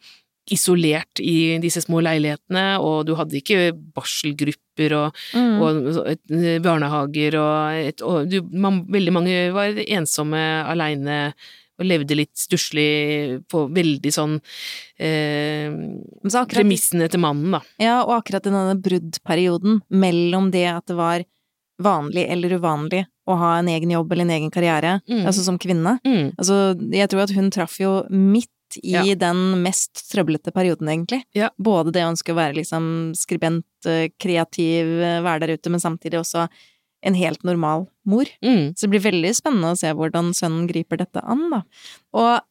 isolert 0.52 1.22
i 1.24 1.56
disse 1.64 1.80
små 1.86 2.02
leilighetene, 2.04 2.64
og 2.84 3.06
du 3.08 3.14
hadde 3.16 3.38
ikke 3.40 3.72
barselgrupper 3.96 4.96
og, 4.98 5.20
Mm. 5.38 5.62
og 5.62 6.08
et, 6.10 6.20
eh, 6.34 6.58
barnehager 6.60 7.38
og, 7.40 7.78
et, 7.78 8.02
og 8.02 8.28
du, 8.28 8.42
man, 8.52 8.82
Veldig 8.92 9.14
mange 9.14 9.36
var 9.54 9.78
ensomme, 9.86 10.42
aleine 10.68 11.34
og 11.80 11.86
levde 11.88 12.18
litt 12.18 12.34
stusslig 12.38 13.42
på 13.50 13.64
veldig 13.74 14.12
sånn 14.14 14.36
eh, 15.02 15.70
så 16.28 16.44
akkurat, 16.44 16.60
Premissene 16.60 17.08
til 17.10 17.22
mannen, 17.24 17.56
da. 17.56 17.62
ja, 17.82 17.96
og 18.04 18.20
akkurat 18.20 18.46
denne 18.46 18.76
bruddperioden 18.82 19.82
mellom 19.90 20.52
det 20.54 20.68
at 20.70 20.86
det 20.92 20.98
var 21.00 21.24
vanlig 21.82 22.28
eller 22.30 22.50
uvanlig 22.60 23.06
å 23.28 23.38
ha 23.38 23.58
en 23.60 23.68
egen 23.72 23.90
jobb 23.92 24.12
eller 24.12 24.26
en 24.26 24.36
egen 24.38 24.52
karriere, 24.52 25.02
Mm. 25.10 25.26
altså 25.26 25.44
som 25.44 25.58
kvinne. 25.58 26.00
Mm. 26.06 26.36
Altså, 26.38 26.76
jeg 26.92 27.10
tror 27.10 27.24
at 27.24 27.32
hun 27.32 27.50
traff 27.50 27.80
jo 27.80 28.04
midt 28.10 28.50
i 28.84 28.92
Ja. 28.92 29.16
den 29.16 29.62
mest 29.64 30.10
trøblete 30.12 30.52
perioden, 30.52 30.88
egentlig. 30.90 31.24
Ja. 31.34 31.50
Både 31.62 31.92
det 31.94 32.02
å 32.04 32.12
ønske 32.12 32.34
å 32.34 32.36
være 32.36 32.56
liksom 32.56 33.14
skribent, 33.16 33.64
eh, 33.86 34.10
kreativ, 34.20 34.86
eh, 35.02 35.22
være 35.22 35.40
der 35.42 35.58
ute, 35.58 35.70
men 35.70 35.80
samtidig 35.80 36.20
også 36.20 36.50
en 37.04 37.14
helt 37.16 37.44
normal 37.44 37.88
mor. 38.06 38.26
Mm. 38.44 38.74
Så 38.76 38.88
det 38.88 38.90
blir 38.92 39.12
veldig 39.12 39.36
spennende 39.36 39.72
å 39.74 39.78
se 39.78 39.88
hvordan 39.94 40.34
sønnen 40.34 40.68
griper 40.68 40.98
dette 40.98 41.22
an, 41.24 41.50
da. 41.52 41.62
Og 42.14 42.42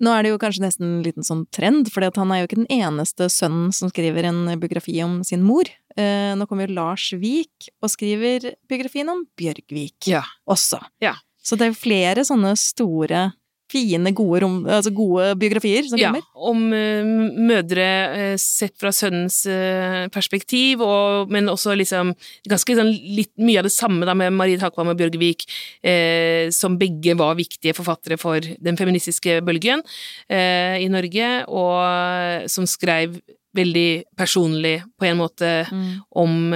nå 0.00 0.12
er 0.14 0.22
det 0.22 0.30
jo 0.32 0.38
kanskje 0.38 0.62
nesten 0.64 0.84
en 0.86 1.02
liten 1.06 1.26
sånn 1.26 1.46
trend, 1.54 1.90
for 1.92 2.02
han 2.06 2.32
er 2.32 2.42
jo 2.42 2.48
ikke 2.48 2.60
den 2.64 2.70
eneste 2.70 3.28
sønnen 3.32 3.72
som 3.74 3.90
skriver 3.90 4.28
en 4.30 4.44
biografi 4.60 4.96
om 5.04 5.20
sin 5.26 5.42
mor. 5.42 5.64
Eh, 5.96 6.34
nå 6.38 6.46
kommer 6.46 6.68
jo 6.68 6.74
Lars 6.76 7.08
Vik 7.18 7.70
og 7.82 7.90
skriver 7.90 8.52
biografien 8.70 9.08
om 9.10 9.24
Bjørgvik 9.38 10.06
Ja. 10.06 10.22
også. 10.48 10.78
Ja. 11.02 11.14
Så 11.42 11.56
det 11.56 11.66
er 11.70 11.72
flere 11.78 12.24
sånne 12.28 12.54
store, 12.58 13.32
fine, 13.68 14.12
gode, 14.16 14.40
rom, 14.44 14.56
altså 14.66 14.92
gode 14.94 15.30
biografier 15.40 15.86
som 15.88 16.00
kommer? 16.00 16.24
Ja, 16.24 16.42
om 16.50 16.64
uh, 16.72 17.10
mødre 17.48 17.88
uh, 18.12 18.34
sett 18.40 18.76
fra 18.80 18.92
sønnens 18.94 19.40
uh, 19.48 20.06
perspektiv, 20.14 20.82
og, 20.84 21.32
men 21.32 21.50
også 21.52 21.76
liksom 21.78 22.12
ganske 22.48 22.78
sånn 22.78 22.92
litt 23.16 23.32
mye 23.40 23.62
av 23.62 23.68
det 23.68 23.74
samme 23.74 24.08
da 24.08 24.16
med 24.18 24.36
Marie 24.36 24.60
Takvam 24.60 24.92
og 24.92 25.00
Bjørgevik, 25.00 25.44
eh, 25.86 26.48
som 26.54 26.78
begge 26.80 27.16
var 27.18 27.36
viktige 27.38 27.76
forfattere 27.76 28.18
for 28.20 28.40
den 28.40 28.78
feministiske 28.78 29.40
bølgen 29.46 29.82
i 30.28 30.86
Norge, 30.90 31.28
og 31.48 32.48
som 32.50 32.66
skrev 32.68 33.18
veldig 33.56 33.88
personlig, 34.18 34.78
på 34.98 35.08
en 35.08 35.20
måte, 35.20 35.50
Mm. 35.68 36.00
om 36.16 36.52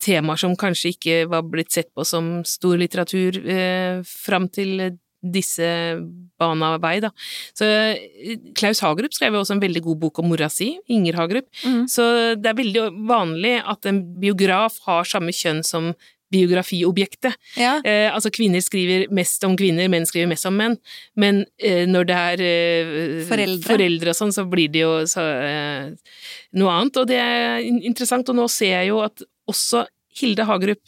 temaer 0.00 0.40
som 0.40 0.56
kanskje 0.58 0.94
ikke 0.94 1.20
var 1.30 1.46
blitt 1.48 1.72
sett 1.74 1.90
på 1.94 2.04
som 2.08 2.40
stor 2.48 2.80
litteratur 2.80 3.38
eh, 3.44 4.00
fram 4.06 4.48
til 4.52 4.98
disse 5.20 5.66
bana 6.40 6.74
vei, 6.80 6.96
da. 7.04 7.10
Så 7.56 7.66
eh, 7.66 8.38
Klaus 8.56 8.80
Hagerup 8.84 9.16
skrev 9.16 9.36
jo 9.36 9.42
også 9.44 9.58
en 9.58 9.64
veldig 9.64 9.82
god 9.84 10.00
bok 10.06 10.22
om 10.22 10.30
mora 10.32 10.48
si, 10.52 10.72
Inger 10.92 11.20
Hagerup. 11.20 11.50
Mm. 11.64 11.84
Så 11.90 12.06
det 12.40 12.50
er 12.50 12.62
veldig 12.62 12.86
vanlig 13.10 13.58
at 13.60 13.90
en 13.90 14.00
biograf 14.22 14.80
har 14.86 15.08
samme 15.08 15.34
kjønn 15.36 15.62
som 15.66 15.92
biografiobjektet. 16.30 17.34
Ja. 17.58 17.78
Eh, 17.84 18.06
altså 18.14 18.30
kvinner 18.34 18.62
skriver 18.62 19.08
mest 19.14 19.42
om 19.46 19.56
kvinner, 19.58 19.90
menn 19.90 20.06
skriver 20.06 20.30
mest 20.30 20.46
om 20.48 20.56
menn. 20.58 20.76
Men 21.18 21.42
eh, 21.58 21.86
når 21.90 22.06
det 22.06 22.18
er 22.18 22.44
eh, 22.46 23.16
Foreldre. 23.26 24.12
og 24.12 24.18
sånn, 24.18 24.34
så 24.34 24.46
blir 24.50 24.70
det 24.72 24.84
jo 24.84 24.92
så, 25.10 25.26
eh, 25.26 26.14
noe 26.60 26.76
annet. 26.76 27.02
Og 27.02 27.10
det 27.10 27.18
er 27.18 27.66
interessant, 27.66 28.30
og 28.30 28.38
nå 28.38 28.46
ser 28.52 28.76
jeg 28.78 28.92
jo 28.92 29.02
at 29.04 29.26
også 29.50 29.84
Hilde 30.20 30.46
Hagerup, 30.46 30.82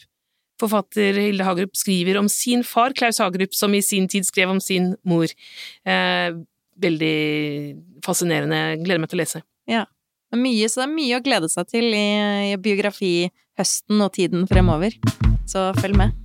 forfatter 0.61 1.17
Hilde 1.17 1.45
Hagerup, 1.47 1.73
skriver 1.77 2.19
om 2.21 2.29
sin 2.31 2.63
far, 2.67 2.93
Klaus 2.97 3.21
Hagerup, 3.23 3.55
som 3.57 3.73
i 3.73 3.81
sin 3.81 4.09
tid 4.11 4.27
skrev 4.27 4.53
om 4.53 4.61
sin 4.63 4.93
mor. 5.07 5.31
Eh, 5.85 6.29
veldig 6.83 7.17
fascinerende. 8.05 8.61
Gleder 8.83 9.03
meg 9.03 9.11
til 9.11 9.21
å 9.21 9.23
lese. 9.23 9.43
Det 10.33 10.39
er 10.39 10.41
mye, 10.41 10.65
så 10.65 10.79
det 10.81 10.85
er 10.87 10.93
mye 10.95 11.17
å 11.19 11.21
glede 11.21 11.47
seg 11.53 11.67
til 11.69 11.91
i, 11.93 12.07
i 12.49 12.55
biografihøsten 12.57 14.01
og 14.01 14.15
tiden 14.15 14.47
fremover. 14.49 14.95
Så 15.45 15.67
følg 15.77 15.93
med. 15.99 16.15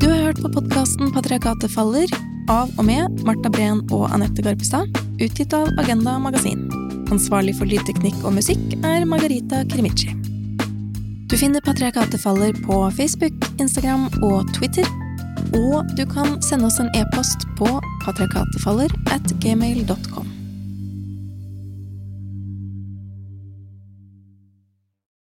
Du 0.00 0.08
har 0.08 0.24
hørt 0.30 0.40
på 0.40 0.54
podkasten 0.56 1.12
Patriarkatet 1.12 1.68
faller 1.76 2.08
av 2.48 2.72
og 2.78 2.88
med 2.88 3.20
Marta 3.28 3.52
Breen 3.52 3.84
og 3.90 4.08
Anette 4.08 4.40
Garpestad, 4.40 4.88
utgitt 5.20 5.52
av 5.52 5.68
Agenda 5.84 6.16
Magasin. 6.16 6.64
Ansvarlig 7.14 7.54
for 7.58 7.70
lydteknikk 7.70 8.18
og 8.26 8.34
musikk 8.36 8.76
er 8.82 9.06
Margarita 9.08 9.62
Krimici. 9.70 10.10
Du 11.30 11.36
finner 11.38 11.62
Patriarkatet 11.62 12.20
faller 12.22 12.54
på 12.66 12.80
Facebook, 12.98 13.34
Instagram 13.62 14.08
og 14.22 14.46
Twitter. 14.54 14.86
Og 15.54 15.86
du 15.98 16.04
kan 16.10 16.36
sende 16.42 16.66
oss 16.66 16.80
en 16.82 16.90
e-post 16.98 17.46
på 17.58 17.68
patriarkatefaller 18.04 18.94
at 19.14 19.36
gmail.com. 19.42 20.35